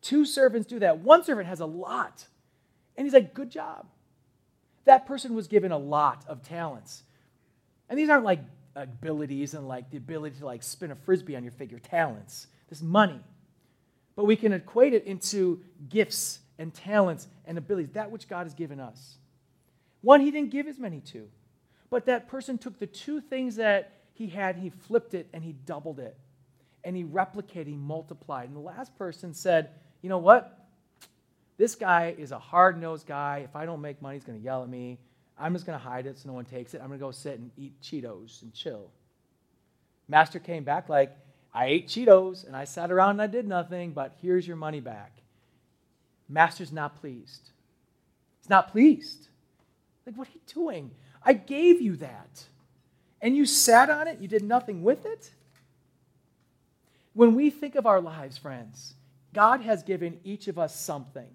Two 0.02 0.26
servants 0.26 0.68
do 0.68 0.80
that. 0.80 1.00
One 1.00 1.24
servant 1.24 1.48
has 1.48 1.60
a 1.60 1.66
lot. 1.66 2.26
And 2.96 3.06
he's 3.06 3.14
like, 3.14 3.34
good 3.34 3.50
job. 3.50 3.86
That 4.86 5.06
person 5.06 5.36
was 5.36 5.48
given 5.48 5.72
a 5.72 5.78
lot 5.78 6.26
of 6.28 6.42
talents. 6.42 7.04
And 7.90 7.98
these 7.98 8.10
aren't 8.10 8.26
like 8.26 8.40
abilities 8.76 9.54
and 9.54 9.68
like 9.68 9.90
the 9.90 9.98
ability 9.98 10.40
to 10.40 10.46
like 10.46 10.64
spin 10.64 10.92
a 10.92 10.96
frisbee 10.96 11.36
on 11.36 11.44
your 11.44 11.52
figure 11.52 11.80
talents. 11.80 12.48
This 12.70 12.82
money. 12.82 13.20
But 14.16 14.26
we 14.26 14.36
can 14.36 14.54
equate 14.54 14.94
it 14.94 15.06
into 15.06 15.62
gifts 15.90 16.40
and 16.58 16.74
talents 16.74 17.28
and 17.46 17.58
abilities, 17.58 17.92
that 17.94 18.12
which 18.12 18.28
God 18.28 18.44
has 18.44 18.54
given 18.54 18.80
us. 18.80 19.18
One 20.02 20.22
he 20.22 20.32
didn't 20.32 20.52
give 20.52 20.68
as 20.68 20.78
many 20.78 21.00
to, 21.02 21.28
but 21.90 22.06
that 22.06 22.28
person 22.28 22.58
took 22.58 22.80
the 22.80 22.88
two 22.88 23.22
things 23.22 23.56
that 23.56 23.94
he 24.14 24.28
had, 24.28 24.58
he 24.58 24.70
flipped 24.70 25.14
it 25.14 25.28
and 25.34 25.44
he 25.44 25.54
doubled 25.54 26.00
it. 26.00 26.18
And 26.84 26.96
he 26.96 27.04
replicated, 27.04 27.68
he 27.68 27.76
multiplied. 27.76 28.48
And 28.48 28.56
the 28.56 28.62
last 28.62 28.98
person 28.98 29.34
said, 29.34 29.70
You 30.02 30.10
know 30.10 30.18
what? 30.18 30.56
This 31.58 31.76
guy 31.76 32.16
is 32.18 32.32
a 32.32 32.40
hard 32.40 32.80
nosed 32.80 33.06
guy. 33.06 33.42
If 33.44 33.56
I 33.56 33.66
don't 33.66 33.82
make 33.82 34.02
money, 34.02 34.16
he's 34.16 34.24
going 34.24 34.40
to 34.40 34.44
yell 34.44 34.64
at 34.64 34.70
me. 34.70 34.98
I'm 35.38 35.54
just 35.54 35.66
going 35.66 35.78
to 35.78 35.84
hide 35.84 36.06
it 36.06 36.18
so 36.18 36.30
no 36.30 36.34
one 36.34 36.46
takes 36.46 36.74
it. 36.74 36.82
I'm 36.82 36.88
going 36.88 37.00
to 37.00 37.06
go 37.06 37.12
sit 37.12 37.40
and 37.40 37.52
eat 37.58 37.74
Cheetos 37.82 38.42
and 38.42 38.54
chill. 38.54 38.92
Master 40.08 40.40
came 40.40 40.64
back 40.64 40.90
like, 40.90 41.16
I 41.54 41.66
ate 41.68 41.88
Cheetos 41.88 42.46
and 42.46 42.56
I 42.56 42.66
sat 42.66 42.92
around 42.92 43.12
and 43.12 43.22
I 43.22 43.28
did 43.28 43.48
nothing, 43.48 43.92
but 43.92 44.16
here's 44.22 44.48
your 44.48 44.58
money 44.58 44.80
back. 44.80 45.12
Master's 46.28 46.72
not 46.72 47.00
pleased. 47.00 47.50
He's 48.40 48.50
not 48.50 48.72
pleased. 48.72 49.28
Like, 50.06 50.16
what 50.16 50.28
are 50.28 50.32
you 50.34 50.42
doing? 50.54 50.92
I 51.24 51.34
gave 51.34 51.82
you 51.82 51.96
that. 51.98 52.46
And 53.22 53.36
you 53.36 53.46
sat 53.46 53.90
on 53.90 54.08
it, 54.08 54.20
you 54.20 54.28
did 54.28 54.44
nothing 54.44 54.84
with 54.84 55.06
it. 55.06 55.32
When 57.14 57.36
we 57.36 57.50
think 57.50 57.76
of 57.76 57.86
our 57.86 58.00
lives, 58.00 58.38
friends, 58.38 58.94
God 59.34 59.62
has 59.62 59.84
given 59.84 60.20
each 60.24 60.48
of 60.48 60.58
us 60.58 60.76
something. 60.76 61.28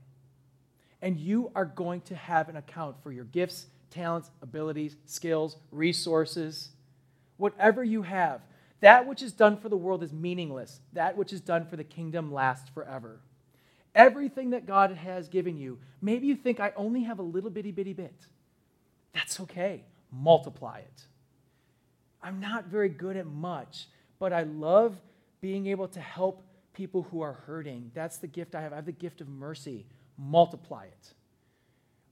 And 1.01 1.19
you 1.19 1.51
are 1.55 1.67
going 1.67 2.01
to 2.03 2.15
have 2.15 2.49
an 2.49 2.57
account 2.57 2.97
for 3.03 3.13
your 3.13 3.25
gifts 3.25 3.67
talents, 3.91 4.29
abilities, 4.43 4.97
skills, 5.07 5.57
resources, 5.71 6.71
whatever 7.37 7.85
you 7.85 8.03
have. 8.03 8.41
That 8.81 9.07
which 9.07 9.23
is 9.23 9.33
done 9.33 9.57
for 9.57 9.69
the 9.69 9.77
world 9.77 10.03
is 10.03 10.13
meaningless. 10.13 10.81
That 10.93 11.17
which 11.17 11.33
is 11.33 11.41
done 11.41 11.67
for 11.67 11.77
the 11.77 11.85
kingdom 11.85 12.33
lasts 12.33 12.69
forever. 12.75 13.21
Everything 13.95 14.51
that 14.51 14.67
God 14.67 14.91
has 14.91 15.29
given 15.29 15.57
you, 15.57 15.79
maybe 16.03 16.27
you 16.27 16.35
think 16.35 16.59
I 16.59 16.73
only 16.77 17.05
have 17.05 17.21
a 17.21 17.23
little 17.23 17.51
bitty 17.51 17.71
bitty 17.71 17.93
bit. 17.93 18.27
That's 19.13 19.39
okay. 19.41 19.85
Multiply 20.11 20.79
it. 20.79 21.07
I'm 22.21 22.41
not 22.41 22.67
very 22.67 22.89
good 22.89 23.17
at 23.17 23.27
much, 23.27 23.87
but 24.19 24.33
I 24.33 24.43
love 24.43 24.97
being 25.41 25.69
able 25.69 25.89
to 25.89 26.01
help 26.01 26.43
people 26.75 27.07
who 27.11 27.21
are 27.23 27.33
hurting. 27.33 27.91
That's 27.95 28.19
the 28.19 28.27
gift 28.27 28.55
I 28.55 28.61
have. 28.61 28.73
I 28.73 28.77
have 28.77 28.87
the 28.87 28.93
gift 28.93 29.21
of 29.21 29.29
mercy. 29.29 29.87
Multiply 30.19 30.85
it. 30.85 31.15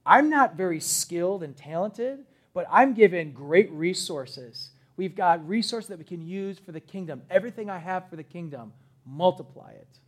I'm 0.05 0.29
not 0.29 0.55
very 0.55 0.79
skilled 0.79 1.43
and 1.43 1.55
talented, 1.55 2.25
but 2.53 2.65
I'm 2.69 2.93
given 2.93 3.31
great 3.31 3.71
resources. 3.71 4.71
We've 4.97 5.15
got 5.15 5.47
resources 5.47 5.89
that 5.89 5.99
we 5.99 6.05
can 6.05 6.21
use 6.21 6.59
for 6.59 6.71
the 6.71 6.79
kingdom. 6.79 7.21
Everything 7.29 7.69
I 7.69 7.79
have 7.79 8.09
for 8.09 8.15
the 8.15 8.23
kingdom, 8.23 8.73
multiply 9.05 9.71
it. 9.71 9.99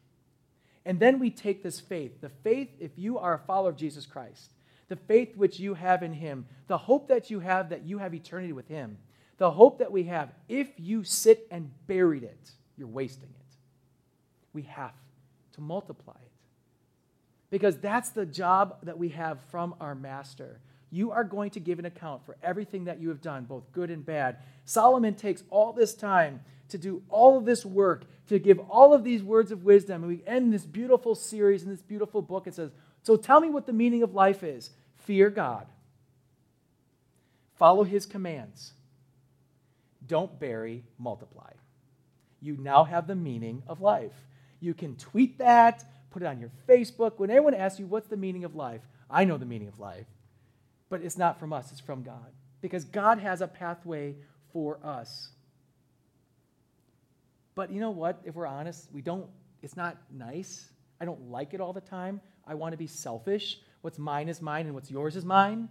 And 0.86 1.00
then 1.00 1.20
we 1.20 1.32
take 1.32 1.64
this 1.64 1.80
faith 1.80 2.22
the 2.22 2.30
faith, 2.30 2.70
if 2.80 2.92
you 2.96 3.18
are 3.18 3.34
a 3.34 3.40
follower 3.40 3.70
of 3.70 3.78
Jesus 3.78 4.06
Christ, 4.06 4.52
the 4.88 4.96
faith 4.96 5.36
which 5.36 5.60
you 5.60 5.74
have 5.74 6.04
in 6.04 6.14
Him, 6.14 6.46
the 6.68 6.78
hope 6.78 7.08
that 7.08 7.32
you 7.32 7.40
have 7.40 7.70
that 7.70 7.84
you 7.84 7.98
have 7.98 8.14
eternity 8.14 8.54
with 8.54 8.68
Him, 8.68 8.98
the 9.38 9.52
hope 9.52 9.80
that 9.80 9.92
we 9.92 10.04
have, 10.04 10.30
if 10.48 10.68
you 10.78 11.04
sit 11.04 11.48
and 11.50 11.72
buried 11.88 12.24
it, 12.24 12.52
you're 12.78 12.88
wasting 12.88 13.30
it. 13.30 13.45
We 14.56 14.64
have 14.64 14.94
to 15.54 15.62
multiply 15.62 16.14
it 16.14 16.32
because 17.52 17.78
that's 17.78 18.10
the 18.10 18.26
job 18.26 18.78
that 18.84 18.98
we 18.98 19.10
have 19.10 19.40
from 19.52 19.76
our 19.80 19.94
master. 19.94 20.60
You 20.92 21.12
are 21.12 21.26
going 21.26 21.52
to 21.52 21.60
give 21.60 21.78
an 21.78 21.86
account 21.86 22.26
for 22.26 22.38
everything 22.42 22.86
that 22.86 23.02
you 23.02 23.10
have 23.10 23.22
done, 23.22 23.44
both 23.44 23.70
good 23.74 23.92
and 23.92 24.06
bad. 24.06 24.38
Solomon 24.64 25.14
takes 25.14 25.44
all 25.50 25.74
this 25.74 25.94
time 25.94 26.40
to 26.70 26.78
do 26.78 27.04
all 27.10 27.38
of 27.38 27.44
this 27.44 27.66
work, 27.66 28.06
to 28.30 28.40
give 28.40 28.60
all 28.70 28.94
of 28.94 29.04
these 29.04 29.22
words 29.22 29.52
of 29.52 29.66
wisdom. 29.66 30.04
And 30.04 30.12
we 30.12 30.24
end 30.26 30.54
this 30.54 30.66
beautiful 30.66 31.16
series 31.16 31.64
in 31.64 31.70
this 31.70 31.82
beautiful 31.82 32.22
book. 32.22 32.48
It 32.48 32.56
says, 32.56 32.72
So 33.04 33.18
tell 33.18 33.42
me 33.42 33.50
what 33.50 33.66
the 33.66 33.74
meaning 33.74 34.04
of 34.04 34.14
life 34.14 34.42
is 34.42 34.70
fear 34.96 35.30
God, 35.30 35.68
follow 37.58 37.84
his 37.84 38.06
commands, 38.06 38.72
don't 40.08 40.40
bury, 40.40 40.86
multiply. 40.98 41.52
You 42.42 42.58
now 42.58 42.84
have 42.86 43.08
the 43.08 43.16
meaning 43.16 43.64
of 43.68 43.82
life. 43.82 44.14
You 44.66 44.74
can 44.74 44.96
tweet 44.96 45.38
that, 45.38 45.86
put 46.10 46.24
it 46.24 46.26
on 46.26 46.40
your 46.40 46.50
Facebook. 46.68 47.20
When 47.20 47.30
anyone 47.30 47.54
asks 47.54 47.80
you, 47.80 47.86
what's 47.86 48.08
the 48.08 48.18
meaning 48.18 48.46
of 48.46 48.56
life? 48.56 48.82
I 49.12 49.24
know 49.24 49.38
the 49.38 49.46
meaning 49.46 49.68
of 49.68 49.80
life. 49.80 50.08
But 50.90 51.04
it's 51.04 51.18
not 51.18 51.40
from 51.40 51.54
us, 51.54 51.72
it's 51.72 51.80
from 51.80 52.02
God. 52.02 52.32
Because 52.62 52.84
God 52.84 53.20
has 53.20 53.42
a 53.42 53.48
pathway 53.48 54.16
for 54.52 54.80
us. 54.84 55.30
But 57.54 57.72
you 57.72 57.80
know 57.80 57.92
what? 57.92 58.20
If 58.26 58.34
we're 58.34 58.48
honest, 58.48 58.90
we 58.92 59.02
don't, 59.02 59.28
it's 59.62 59.78
not 59.78 59.98
nice. 60.12 60.68
I 61.00 61.06
don't 61.06 61.30
like 61.30 61.54
it 61.54 61.62
all 61.62 61.74
the 61.74 61.82
time. 61.82 62.20
I 62.48 62.56
want 62.56 62.74
to 62.74 62.78
be 62.78 62.88
selfish. 62.88 63.60
What's 63.82 64.00
mine 64.00 64.30
is 64.30 64.42
mine 64.42 64.66
and 64.66 64.74
what's 64.74 64.90
yours 64.90 65.16
is 65.16 65.26
mine, 65.26 65.70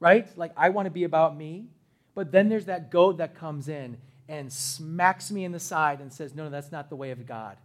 right? 0.00 0.26
Like 0.38 0.52
I 0.56 0.70
want 0.70 0.86
to 0.86 0.90
be 0.90 1.04
about 1.04 1.36
me. 1.36 1.66
But 2.14 2.32
then 2.32 2.48
there's 2.48 2.64
that 2.64 2.90
goad 2.90 3.18
that 3.18 3.34
comes 3.34 3.68
in 3.68 3.98
and 4.26 4.50
smacks 4.50 5.30
me 5.30 5.44
in 5.44 5.52
the 5.52 5.60
side 5.60 6.00
and 6.00 6.10
says, 6.10 6.34
no, 6.34 6.44
no, 6.44 6.50
that's 6.50 6.72
not 6.72 6.88
the 6.88 6.96
way 6.96 7.10
of 7.10 7.26
God. 7.26 7.58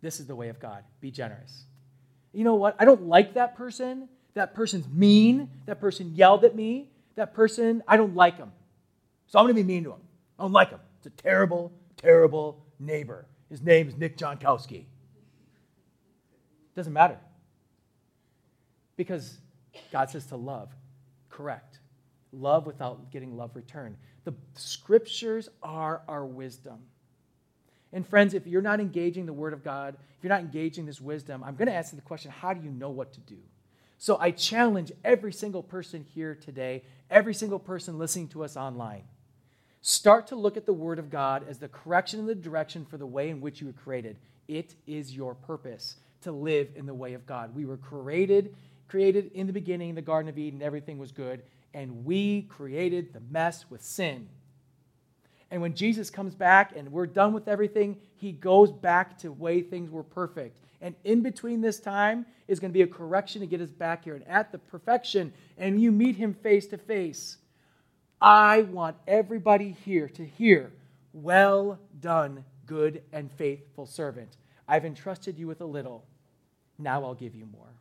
This 0.00 0.20
is 0.20 0.26
the 0.26 0.36
way 0.36 0.48
of 0.48 0.60
God. 0.60 0.84
Be 1.00 1.10
generous. 1.10 1.64
You 2.32 2.44
know 2.44 2.54
what? 2.54 2.76
I 2.78 2.84
don't 2.84 3.06
like 3.06 3.34
that 3.34 3.56
person. 3.56 4.08
That 4.34 4.54
person's 4.54 4.88
mean. 4.88 5.50
That 5.66 5.80
person 5.80 6.14
yelled 6.14 6.44
at 6.44 6.54
me. 6.54 6.90
That 7.16 7.34
person, 7.34 7.82
I 7.88 7.96
don't 7.96 8.14
like 8.14 8.36
him. 8.36 8.52
So 9.26 9.38
I'm 9.38 9.44
going 9.44 9.56
to 9.56 9.62
be 9.62 9.66
mean 9.66 9.84
to 9.84 9.90
him. 9.90 10.00
I 10.38 10.42
don't 10.44 10.52
like 10.52 10.70
him. 10.70 10.80
It's 10.98 11.06
a 11.06 11.22
terrible, 11.22 11.72
terrible 11.96 12.64
neighbor. 12.78 13.26
His 13.50 13.60
name 13.60 13.88
is 13.88 13.96
Nick 13.96 14.16
Jonkowski. 14.16 14.84
Doesn't 16.76 16.92
matter. 16.92 17.18
Because 18.96 19.38
God 19.90 20.10
says 20.10 20.26
to 20.26 20.36
love. 20.36 20.70
Correct. 21.28 21.80
Love 22.32 22.66
without 22.66 23.10
getting 23.10 23.36
love 23.36 23.50
returned. 23.54 23.96
The 24.24 24.34
scriptures 24.54 25.48
are 25.62 26.02
our 26.06 26.24
wisdom. 26.24 26.78
And 27.92 28.06
friends, 28.06 28.34
if 28.34 28.46
you're 28.46 28.62
not 28.62 28.80
engaging 28.80 29.26
the 29.26 29.32
Word 29.32 29.52
of 29.52 29.64
God, 29.64 29.96
if 30.16 30.24
you're 30.24 30.32
not 30.32 30.40
engaging 30.40 30.84
this 30.84 31.00
wisdom, 31.00 31.42
I'm 31.42 31.56
going 31.56 31.68
to 31.68 31.74
ask 31.74 31.92
you 31.92 31.96
the 31.96 32.02
question 32.02 32.30
how 32.30 32.52
do 32.52 32.62
you 32.62 32.70
know 32.70 32.90
what 32.90 33.12
to 33.14 33.20
do? 33.20 33.38
So 33.96 34.16
I 34.20 34.30
challenge 34.30 34.92
every 35.04 35.32
single 35.32 35.62
person 35.62 36.04
here 36.14 36.34
today, 36.34 36.84
every 37.10 37.34
single 37.34 37.58
person 37.58 37.98
listening 37.98 38.28
to 38.28 38.44
us 38.44 38.56
online. 38.56 39.04
Start 39.80 40.26
to 40.28 40.36
look 40.36 40.56
at 40.56 40.66
the 40.66 40.72
Word 40.72 40.98
of 40.98 41.10
God 41.10 41.44
as 41.48 41.58
the 41.58 41.68
correction 41.68 42.20
and 42.20 42.28
the 42.28 42.34
direction 42.34 42.84
for 42.84 42.96
the 42.96 43.06
way 43.06 43.28
in 43.30 43.40
which 43.40 43.60
you 43.60 43.68
were 43.68 43.72
created. 43.72 44.16
It 44.46 44.74
is 44.86 45.14
your 45.14 45.34
purpose 45.34 45.96
to 46.22 46.32
live 46.32 46.68
in 46.74 46.86
the 46.86 46.94
way 46.94 47.14
of 47.14 47.26
God. 47.26 47.54
We 47.54 47.64
were 47.64 47.76
created, 47.76 48.54
created 48.88 49.30
in 49.34 49.46
the 49.46 49.52
beginning 49.52 49.90
in 49.90 49.94
the 49.94 50.02
Garden 50.02 50.28
of 50.28 50.38
Eden, 50.38 50.62
everything 50.62 50.98
was 50.98 51.12
good, 51.12 51.42
and 51.74 52.04
we 52.04 52.42
created 52.42 53.12
the 53.12 53.20
mess 53.30 53.66
with 53.70 53.82
sin. 53.82 54.28
And 55.50 55.62
when 55.62 55.74
Jesus 55.74 56.10
comes 56.10 56.34
back 56.34 56.72
and 56.76 56.92
we're 56.92 57.06
done 57.06 57.32
with 57.32 57.48
everything, 57.48 57.96
he 58.16 58.32
goes 58.32 58.70
back 58.70 59.18
to 59.18 59.32
way 59.32 59.62
things 59.62 59.90
were 59.90 60.02
perfect. 60.02 60.58
And 60.80 60.94
in 61.04 61.22
between 61.22 61.60
this 61.60 61.80
time 61.80 62.26
is 62.46 62.60
going 62.60 62.70
to 62.70 62.74
be 62.74 62.82
a 62.82 62.86
correction 62.86 63.40
to 63.40 63.46
get 63.46 63.60
us 63.60 63.70
back 63.70 64.04
here. 64.04 64.14
And 64.14 64.26
at 64.28 64.52
the 64.52 64.58
perfection, 64.58 65.32
and 65.56 65.80
you 65.80 65.90
meet 65.90 66.16
him 66.16 66.34
face 66.34 66.66
to 66.68 66.78
face, 66.78 67.38
I 68.20 68.62
want 68.62 68.96
everybody 69.06 69.76
here 69.84 70.08
to 70.10 70.24
hear, 70.24 70.72
Well 71.12 71.78
done, 72.00 72.44
good 72.66 73.02
and 73.12 73.30
faithful 73.32 73.86
servant. 73.86 74.36
I've 74.68 74.84
entrusted 74.84 75.38
you 75.38 75.46
with 75.46 75.60
a 75.60 75.66
little. 75.66 76.04
Now 76.78 77.04
I'll 77.04 77.14
give 77.14 77.34
you 77.34 77.46
more. 77.46 77.72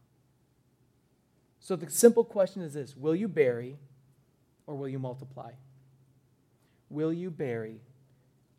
So 1.60 1.76
the 1.76 1.90
simple 1.92 2.24
question 2.24 2.62
is 2.62 2.74
this 2.74 2.96
Will 2.96 3.16
you 3.16 3.28
bury 3.28 3.78
or 4.66 4.76
will 4.76 4.88
you 4.88 5.00
multiply? 5.00 5.52
Will 6.90 7.12
you 7.12 7.30
bury 7.30 7.82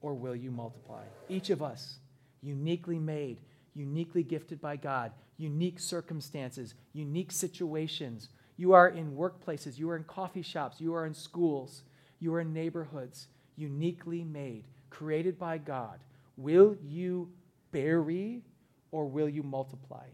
or 0.01 0.15
will 0.15 0.37
you 0.37 0.51
multiply? 0.51 1.03
Each 1.29 1.51
of 1.51 1.63
us, 1.63 1.99
uniquely 2.43 2.99
made, 2.99 3.39
uniquely 3.75 4.23
gifted 4.23 4.61
by 4.61 4.77
God, 4.77 5.13
unique 5.39 5.81
circumstances, 5.81 6.75
unique 6.93 7.33
situations. 7.33 8.29
You 8.57 8.73
are 8.73 8.89
in 8.89 9.13
workplaces, 9.13 9.79
you 9.79 9.89
are 9.91 9.97
in 9.97 10.05
coffee 10.05 10.43
shops, 10.43 10.81
you 10.81 10.95
are 10.95 11.07
in 11.07 11.15
schools, 11.15 11.83
you 12.21 12.35
are 12.35 12.41
in 12.41 12.53
neighborhoods, 12.53 13.29
uniquely 13.57 14.25
made, 14.25 14.65
created 14.91 15.39
by 15.39 15.59
God. 15.59 16.01
Will 16.37 16.77
you 16.83 17.31
bury 17.73 18.43
or 18.91 19.07
will 19.07 19.29
you 19.29 19.43
multiply? 19.43 20.07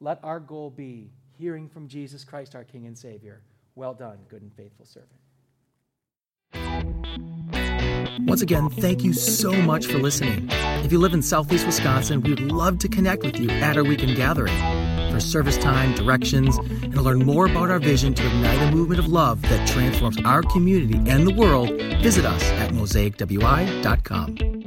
Let 0.00 0.20
our 0.22 0.40
goal 0.40 0.70
be 0.70 1.10
hearing 1.36 1.68
from 1.68 1.88
Jesus 1.88 2.24
Christ, 2.24 2.54
our 2.54 2.64
King 2.64 2.86
and 2.86 2.96
Savior. 2.96 3.42
Well 3.74 3.94
done, 3.94 4.18
good 4.28 4.42
and 4.42 4.52
faithful 4.54 4.86
servant. 4.86 5.10
Once 8.20 8.42
again, 8.42 8.68
thank 8.68 9.04
you 9.04 9.12
so 9.12 9.52
much 9.52 9.86
for 9.86 9.98
listening. 9.98 10.48
If 10.84 10.92
you 10.92 10.98
live 10.98 11.14
in 11.14 11.22
Southeast 11.22 11.66
Wisconsin, 11.66 12.20
we 12.22 12.30
would 12.30 12.40
love 12.52 12.78
to 12.80 12.88
connect 12.88 13.22
with 13.22 13.38
you 13.38 13.50
at 13.50 13.76
our 13.76 13.84
weekend 13.84 14.16
gathering. 14.16 14.54
For 15.12 15.20
service 15.20 15.56
time, 15.58 15.94
directions, 15.94 16.58
and 16.58 16.94
to 16.94 17.02
learn 17.02 17.20
more 17.20 17.46
about 17.46 17.70
our 17.70 17.78
vision 17.78 18.14
to 18.14 18.26
ignite 18.26 18.72
a 18.72 18.74
movement 18.74 18.98
of 18.98 19.08
love 19.08 19.42
that 19.42 19.68
transforms 19.68 20.18
our 20.24 20.42
community 20.42 20.98
and 21.10 21.26
the 21.26 21.34
world, 21.34 21.70
visit 22.02 22.24
us 22.24 22.42
at 22.42 22.70
mosaicwi.com. 22.72 24.57